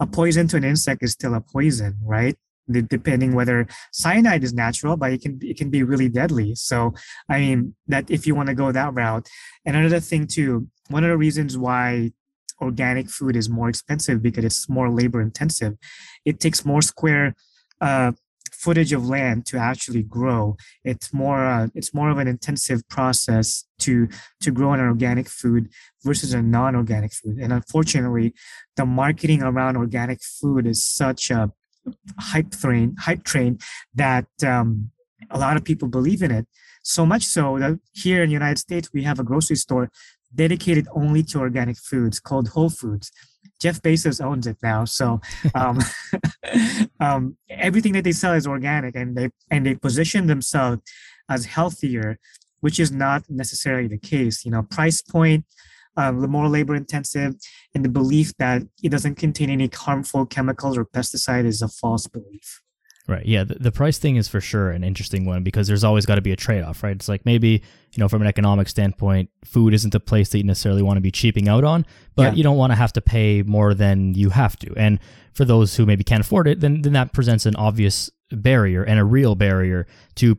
[0.00, 2.36] a poison to an insect is still a poison, right?
[2.70, 6.54] Depending whether cyanide is natural, but it can it can be really deadly.
[6.54, 6.94] So,
[7.28, 9.28] I mean, that if you want to go that route,
[9.66, 12.12] and another thing too, one of the reasons why
[12.60, 15.76] organic food is more expensive because it's more labor intensive.
[16.24, 17.34] It takes more square
[17.80, 18.12] uh,
[18.52, 20.56] footage of land to actually grow.
[20.84, 24.08] It's more uh, it's more of an intensive process to
[24.40, 25.68] to grow an organic food
[26.04, 27.38] versus a non-organic food.
[27.38, 28.34] And unfortunately,
[28.76, 31.50] the marketing around organic food is such a
[32.18, 33.58] hype train hype train
[33.94, 34.90] that um,
[35.30, 36.46] a lot of people believe in it.
[36.82, 39.90] So much so that here in the United States we have a grocery store
[40.34, 43.10] dedicated only to organic foods called Whole Foods.
[43.60, 45.20] Jeff Bezos owns it now, so
[45.54, 45.78] um,
[47.00, 50.82] um, everything that they sell is organic, and they and they position themselves
[51.28, 52.18] as healthier,
[52.60, 54.44] which is not necessarily the case.
[54.44, 55.44] You know, price point,
[55.96, 57.34] um, the more labor intensive,
[57.74, 62.06] and the belief that it doesn't contain any harmful chemicals or pesticide is a false
[62.06, 62.62] belief.
[63.10, 63.26] Right.
[63.26, 63.42] Yeah.
[63.42, 66.20] The, the, price thing is for sure an interesting one because there's always got to
[66.20, 66.94] be a trade off, right?
[66.94, 70.44] It's like maybe, you know, from an economic standpoint, food isn't the place that you
[70.44, 72.32] necessarily want to be cheaping out on, but yeah.
[72.34, 74.72] you don't want to have to pay more than you have to.
[74.76, 75.00] And
[75.34, 79.00] for those who maybe can't afford it, then, then that presents an obvious barrier and
[79.00, 80.38] a real barrier to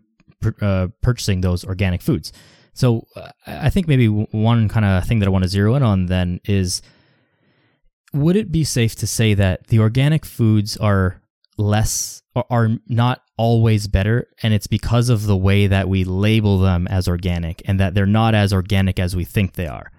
[0.62, 2.32] uh, purchasing those organic foods.
[2.74, 5.84] So uh, I think maybe one kind of thing that I want to zero in
[5.84, 6.82] on then is
[8.14, 11.21] would it be safe to say that the organic foods are
[11.62, 16.88] less are not always better and it's because of the way that we label them
[16.88, 19.92] as organic and that they're not as organic as we think they are.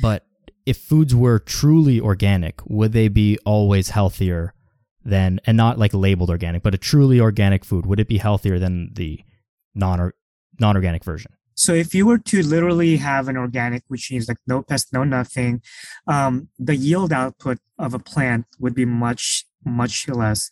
[0.00, 0.24] But
[0.66, 4.54] if foods were truly organic would they be always healthier
[5.04, 8.58] than and not like labeled organic but a truly organic food would it be healthier
[8.58, 9.20] than the
[9.74, 10.12] non
[10.60, 11.32] non-organic version?
[11.54, 15.04] So if you were to literally have an organic, which means like no pest, no
[15.04, 15.62] nothing,
[16.06, 20.50] um, the yield output of a plant would be much, much less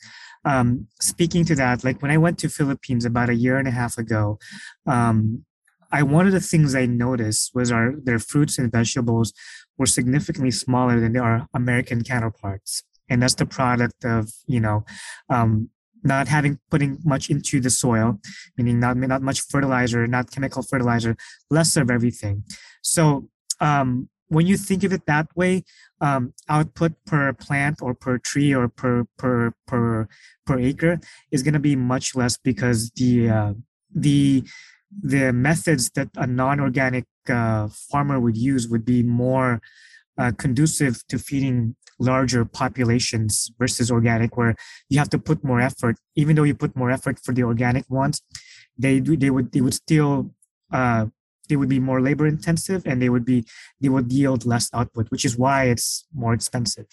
[0.48, 3.70] um, speaking to that, like when I went to Philippines about a year and a
[3.70, 4.38] half ago,
[4.86, 5.44] um,
[5.92, 9.32] I one of the things I noticed was our their fruits and vegetables
[9.76, 14.84] were significantly smaller than our American counterparts, and that's the product of you know
[15.28, 15.68] um,
[16.02, 18.18] not having putting much into the soil,
[18.56, 21.14] meaning not not much fertilizer, not chemical fertilizer,
[21.50, 22.44] less of everything.
[22.82, 23.28] So
[23.60, 25.64] um, when you think of it that way,
[26.00, 30.08] um, output per plant or per tree or per per per
[30.46, 33.52] per acre is going to be much less because the uh,
[33.94, 34.44] the
[35.02, 39.60] the methods that a non-organic uh, farmer would use would be more
[40.16, 44.54] uh, conducive to feeding larger populations versus organic where
[44.88, 45.96] you have to put more effort.
[46.14, 48.22] Even though you put more effort for the organic ones
[48.78, 50.30] they do they would they would still
[50.72, 51.06] uh,
[51.48, 53.44] they would be more labor intensive and they would be
[53.80, 56.86] they would yield less output which is why it's more expensive.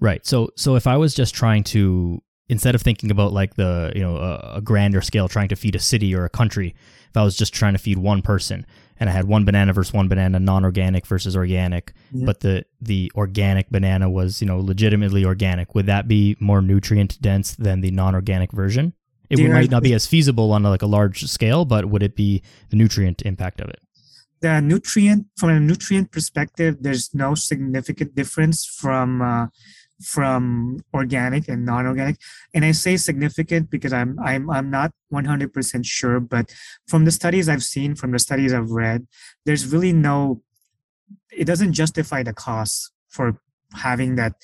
[0.00, 0.24] Right.
[0.26, 4.02] So so if i was just trying to instead of thinking about like the you
[4.02, 6.74] know a, a, grander scale trying to feed a city or a country
[7.08, 8.66] if i was just trying to feed one person
[8.98, 12.26] and i had one banana versus one banana non-organic versus organic yeah.
[12.26, 17.20] but the the organic banana was you know legitimately organic would that be more nutrient
[17.22, 18.92] dense than the non-organic version?
[19.30, 22.42] It might not be as feasible on like a large scale but would it be
[22.70, 23.78] the nutrient impact of it
[24.40, 29.46] the nutrient from a nutrient perspective there's no significant difference from uh,
[30.02, 32.16] from organic and non-organic.
[32.54, 36.52] And i say significant because i'm i'm i'm not 100% sure but
[36.88, 39.06] from the studies i've seen from the studies i've read
[39.44, 40.42] there's really no
[41.30, 43.40] it doesn't justify the cost for
[43.74, 44.34] having that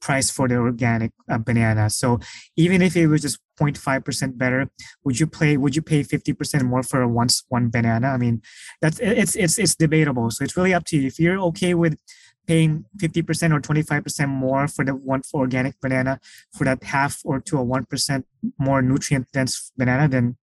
[0.00, 2.18] price for the organic uh, banana so
[2.56, 4.68] even if it was just 0.5% better
[5.04, 8.42] would you pay would you pay 50% more for a once one banana i mean
[8.82, 11.98] that's it's it's it's debatable so it's really up to you if you're okay with
[12.46, 16.20] paying 50% or 25% more for the one for organic banana
[16.52, 18.24] for that half or to a 1%
[18.58, 20.36] more nutrient dense banana, then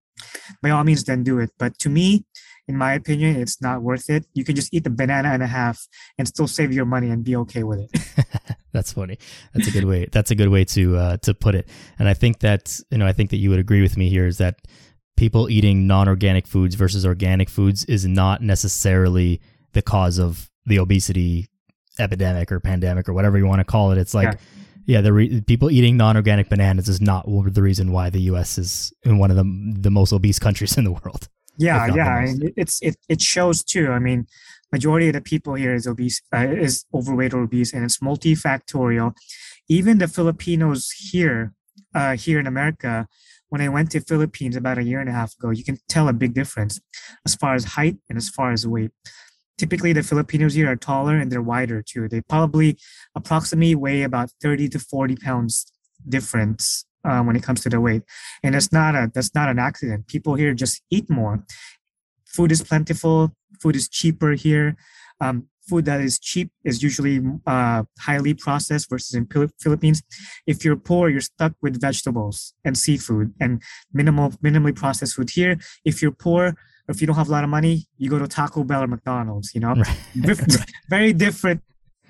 [0.62, 1.50] by all means, then do it.
[1.58, 2.24] But to me,
[2.68, 4.26] in my opinion, it's not worth it.
[4.32, 5.86] You can just eat the banana and a half
[6.18, 8.56] and still save your money and be okay with it.
[8.74, 9.18] That's funny.
[9.54, 10.08] That's a good way.
[10.12, 11.68] That's a good way to uh, to put it.
[11.98, 14.26] And I think that you know I think that you would agree with me here
[14.26, 14.66] is that
[15.16, 19.40] people eating non-organic foods versus organic foods is not necessarily
[19.74, 21.48] the cause of the obesity
[22.00, 23.98] epidemic or pandemic or whatever you want to call it.
[23.98, 24.32] It's like,
[24.86, 28.58] yeah, yeah the re- people eating non-organic bananas is not the reason why the U.S.
[28.58, 29.44] is in one of the
[29.78, 31.28] the most obese countries in the world.
[31.56, 33.92] Yeah, yeah, it's it it shows too.
[33.92, 34.26] I mean,
[34.76, 39.08] majority of the people here is obese, uh, is overweight or obese, and it's multifactorial.
[39.78, 41.40] Even the Filipinos here,
[41.94, 43.06] uh, here in America,
[43.50, 46.06] when I went to Philippines about a year and a half ago, you can tell
[46.08, 46.74] a big difference
[47.26, 48.92] as far as height and as far as weight
[49.56, 52.08] typically the Filipinos here are taller and they're wider too.
[52.08, 52.76] They probably
[53.14, 55.66] approximately weigh about 30 to 40 pounds
[56.08, 58.02] difference uh, when it comes to the weight.
[58.42, 60.08] And that's not a that's not an accident.
[60.08, 61.44] People here just eat more.
[62.34, 63.32] Food is plentiful.
[63.60, 64.76] Food is cheaper here.
[65.20, 69.26] Um, food that is cheap is usually uh, highly processed versus in
[69.60, 70.02] Philippines.
[70.46, 73.62] If you're poor, you're stuck with vegetables and seafood and
[73.92, 75.56] minimal minimally processed food here.
[75.84, 76.54] If you're poor,
[76.88, 79.54] if you don't have a lot of money, you go to Taco Bell or McDonald's,
[79.54, 79.74] you know?
[79.74, 79.98] Right.
[80.88, 81.62] Very different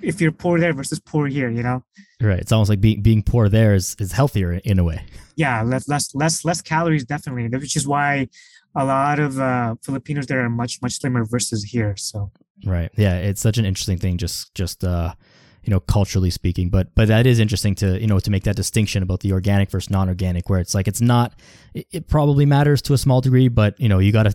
[0.02, 1.84] if you're poor there versus poor here, you know?
[2.20, 2.38] Right.
[2.38, 5.04] It's almost like being being poor there is, is healthier in a way.
[5.36, 8.28] Yeah, less less less less calories definitely, which is why
[8.74, 11.94] a lot of uh, Filipinos there are much much slimmer versus here.
[11.96, 12.30] So
[12.64, 12.90] Right.
[12.96, 15.14] Yeah, it's such an interesting thing just just uh
[15.62, 18.54] you know culturally speaking but but that is interesting to you know to make that
[18.54, 21.32] distinction about the organic versus non-organic where it's like it's not
[21.72, 24.34] it, it probably matters to a small degree but you know you got to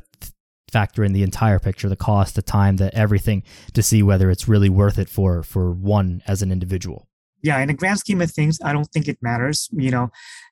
[0.71, 4.47] factor in the entire picture the cost the time the everything to see whether it's
[4.47, 7.07] really worth it for for one as an individual
[7.43, 10.09] yeah in the grand scheme of things i don't think it matters you know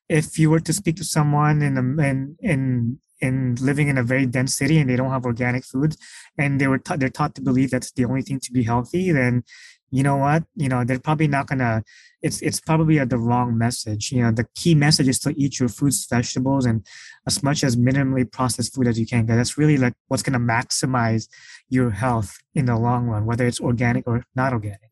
[0.08, 4.02] if you were to speak to someone in the in in in living in a
[4.02, 5.96] very dense city and they don't have organic food
[6.38, 9.10] and they were ta- they're taught to believe that's the only thing to be healthy
[9.12, 9.42] then
[9.90, 10.44] you know what?
[10.54, 11.82] You know they're probably not gonna
[12.20, 14.12] it's it's probably a, the wrong message.
[14.12, 16.86] You know the key message is to eat your fruits vegetables and
[17.26, 21.28] as much as minimally processed food as you can that's really like what's gonna maximize
[21.68, 24.90] your health in the long run whether it's organic or not organic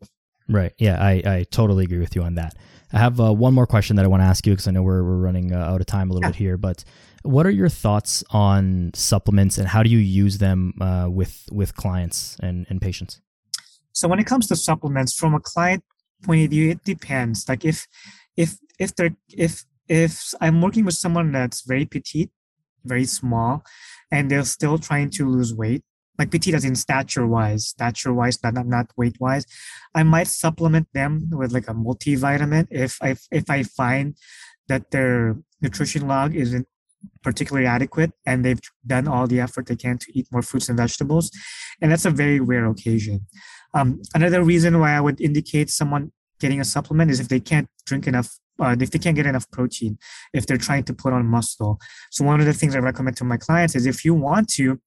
[0.49, 2.55] right yeah i i totally agree with you on that
[2.93, 4.83] i have uh, one more question that i want to ask you because i know
[4.83, 6.33] we're, we're running uh, out of time a little yeah.
[6.33, 6.85] bit here but
[7.23, 11.75] what are your thoughts on supplements and how do you use them uh, with with
[11.75, 13.21] clients and, and patients
[13.97, 15.83] so when it comes to supplements, from a client
[16.23, 17.49] point of view, it depends.
[17.49, 17.87] Like if
[18.37, 22.31] if if they're if if I'm working with someone that's very petite,
[22.85, 23.65] very small,
[24.11, 25.83] and they're still trying to lose weight,
[26.19, 29.47] like petite as in stature wise, stature wise, not, not not weight wise,
[29.95, 34.17] I might supplement them with like a multivitamin if I if I find
[34.69, 36.67] that their nutrition log isn't
[37.23, 40.77] particularly adequate and they've done all the effort they can to eat more fruits and
[40.77, 41.31] vegetables
[41.81, 43.25] and that's a very rare occasion
[43.75, 46.11] um, another reason why I would indicate someone
[46.41, 49.51] getting a supplement is if they can't drink enough, uh, if they can't get enough
[49.51, 49.99] protein,
[50.33, 51.79] if they're trying to put on muscle.
[52.11, 54.81] So one of the things I recommend to my clients is if you want to,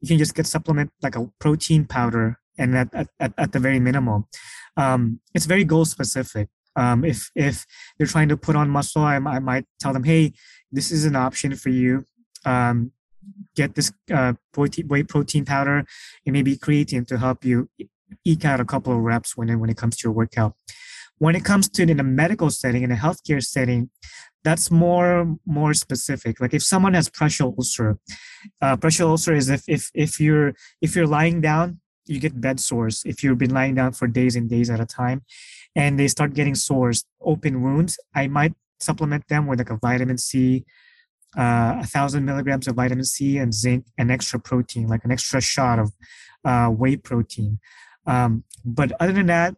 [0.00, 3.80] you can just get supplement like a protein powder and at, at, at the very
[3.80, 4.26] minimum.
[4.76, 6.48] Um, it's very goal specific.
[6.76, 7.66] Um, if if
[7.96, 10.32] they're trying to put on muscle, I, I might tell them, hey,
[10.72, 12.04] this is an option for you.
[12.44, 12.92] Um,
[13.56, 15.84] get this uh, whey protein powder
[16.26, 17.68] and maybe creatine to help you
[18.24, 20.54] eke out a couple of reps when when it comes to your workout.
[21.18, 23.90] When it comes to in a medical setting, in a healthcare setting,
[24.44, 26.40] that's more more specific.
[26.40, 27.98] Like if someone has pressure ulcer,
[28.62, 32.60] uh, pressure ulcer is if if if you're if you're lying down, you get bed
[32.60, 33.02] sores.
[33.04, 35.24] If you've been lying down for days and days at a time,
[35.74, 40.18] and they start getting sores, open wounds, I might supplement them with like a vitamin
[40.18, 40.64] C,
[41.36, 45.78] uh, thousand milligrams of vitamin C and zinc, and extra protein, like an extra shot
[45.78, 45.92] of
[46.44, 47.58] uh, whey protein.
[48.06, 49.56] Um, but other than that,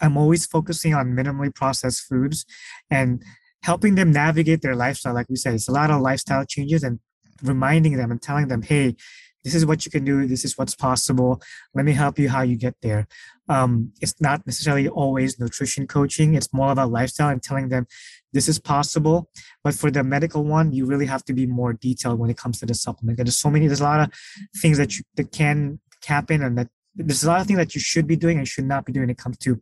[0.00, 2.44] I'm always focusing on minimally processed foods
[2.90, 3.22] and
[3.62, 5.14] helping them navigate their lifestyle.
[5.14, 6.98] Like we said, it's a lot of lifestyle changes and
[7.42, 8.96] reminding them and telling them, hey,
[9.44, 10.26] this is what you can do.
[10.26, 11.40] This is what's possible.
[11.74, 13.06] Let me help you how you get there.
[13.48, 16.34] Um, it's not necessarily always nutrition coaching.
[16.34, 17.86] It's more about lifestyle and telling them
[18.32, 19.30] this is possible.
[19.64, 22.60] But for the medical one, you really have to be more detailed when it comes
[22.60, 23.16] to the supplement.
[23.16, 24.12] There's so many, there's a lot of
[24.60, 27.80] things that you, that can happen and that there's a lot of things that you
[27.80, 29.60] should be doing and should not be doing when it comes to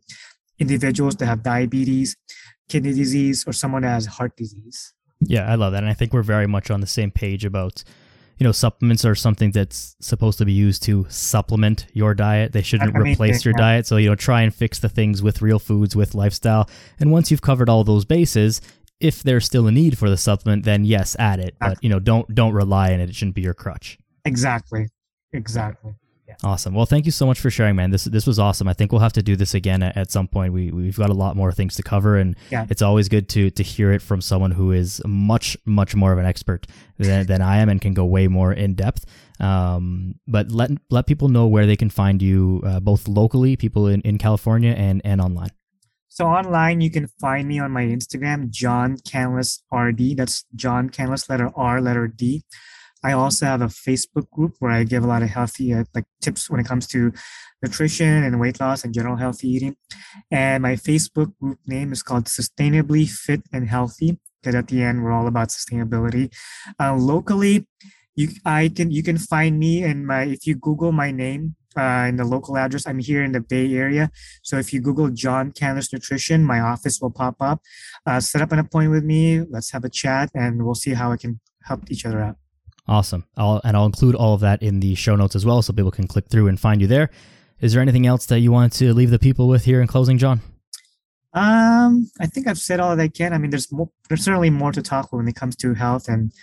[0.59, 2.17] individuals that have diabetes,
[2.69, 4.93] kidney disease, or someone has heart disease.
[5.19, 5.83] Yeah, I love that.
[5.83, 7.83] And I think we're very much on the same page about
[8.39, 12.53] you know, supplements are something that's supposed to be used to supplement your diet.
[12.53, 13.63] They shouldn't I mean, replace your yeah.
[13.63, 13.85] diet.
[13.85, 16.69] So, you know, try and fix the things with real foods, with lifestyle.
[17.01, 18.61] And once you've covered all those bases,
[19.01, 21.55] if there's still a need for the supplement, then yes, add it.
[21.59, 23.09] But, you know, don't don't rely on it.
[23.09, 23.97] It shouldn't be your crutch.
[24.23, 24.87] Exactly.
[25.33, 25.93] Exactly.
[26.41, 26.73] Awesome.
[26.73, 27.91] Well, thank you so much for sharing, man.
[27.91, 28.69] This this was awesome.
[28.69, 30.53] I think we'll have to do this again at, at some point.
[30.53, 32.65] We we've got a lot more things to cover, and yeah.
[32.69, 36.17] it's always good to to hear it from someone who is much much more of
[36.17, 36.65] an expert
[36.97, 39.05] than, than I am and can go way more in depth.
[39.41, 43.87] Um, but let let people know where they can find you, uh, both locally, people
[43.87, 45.51] in, in California, and and online.
[46.07, 50.17] So online, you can find me on my Instagram, John Canlas RD.
[50.17, 52.43] That's John Canlas, letter R, letter D.
[53.03, 56.05] I also have a Facebook group where I give a lot of healthy uh, like
[56.21, 57.11] tips when it comes to
[57.61, 59.75] nutrition and weight loss and general healthy eating.
[60.31, 64.17] And my Facebook group name is called Sustainably Fit and Healthy.
[64.41, 66.33] Because at the end, we're all about sustainability.
[66.79, 67.67] Uh, locally,
[68.15, 72.05] you I can you can find me in my if you Google my name uh,
[72.07, 72.87] in the local address.
[72.87, 76.99] I'm here in the Bay Area, so if you Google John Canlas Nutrition, my office
[77.01, 77.61] will pop up.
[78.05, 79.41] Uh, set up an appointment with me.
[79.41, 82.38] Let's have a chat, and we'll see how I can help each other out.
[82.89, 83.23] Awesome.
[83.37, 85.91] I'll, and I'll include all of that in the show notes as well so people
[85.91, 87.11] can click through and find you there.
[87.61, 90.17] Is there anything else that you want to leave the people with here in closing,
[90.17, 90.41] John?
[91.33, 93.31] Um, I think I've said all that I can.
[93.31, 96.33] I mean, there's more, there's certainly more to talk when it comes to health and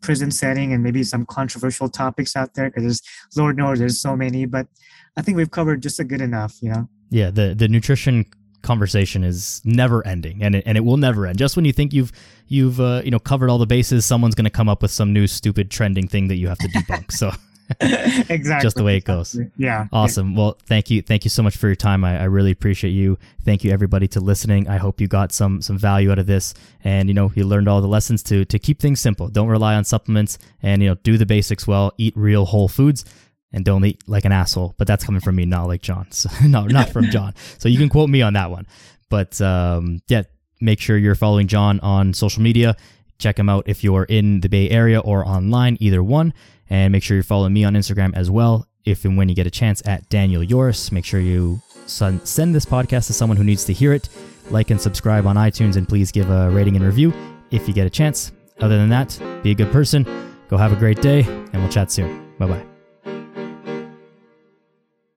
[0.00, 3.02] prison setting and maybe some controversial topics out there because there's
[3.36, 4.68] Lord knows there's so many, but
[5.16, 6.88] I think we've covered just a good enough, you know?
[7.10, 7.30] Yeah.
[7.30, 8.26] The, the nutrition
[8.66, 11.38] conversation is never ending and it, and it will never end.
[11.38, 12.12] Just when you think you've
[12.48, 15.12] you've uh, you know covered all the bases, someone's going to come up with some
[15.12, 17.12] new stupid trending thing that you have to debunk.
[17.12, 17.30] So.
[17.80, 19.36] Exactly just the way it goes.
[19.56, 20.30] Yeah awesome.
[20.30, 20.38] Yeah.
[20.38, 22.04] well thank you thank you so much for your time.
[22.04, 23.18] I, I really appreciate you.
[23.44, 24.68] Thank you everybody to listening.
[24.68, 26.54] I hope you got some some value out of this.
[26.84, 29.26] And you know you learned all the lessons to to keep things simple.
[29.26, 31.92] Don't rely on supplements and you know do the basics well.
[31.98, 33.04] Eat real whole foods
[33.52, 34.74] and don't eat like an asshole.
[34.78, 36.06] But that's coming from me, not like John.
[36.10, 37.34] So, no, not from John.
[37.58, 38.66] So you can quote me on that one.
[39.08, 40.22] But um, yeah,
[40.60, 42.76] make sure you're following John on social media.
[43.18, 46.34] Check him out if you're in the Bay Area or online, either one.
[46.68, 48.66] And make sure you're following me on Instagram as well.
[48.84, 52.64] If and when you get a chance at Daniel Yoris, make sure you send this
[52.64, 54.08] podcast to someone who needs to hear it.
[54.50, 57.12] Like and subscribe on iTunes, and please give a rating and review
[57.50, 58.30] if you get a chance.
[58.60, 60.04] Other than that, be a good person.
[60.48, 62.32] Go have a great day, and we'll chat soon.
[62.38, 62.75] Bye bye.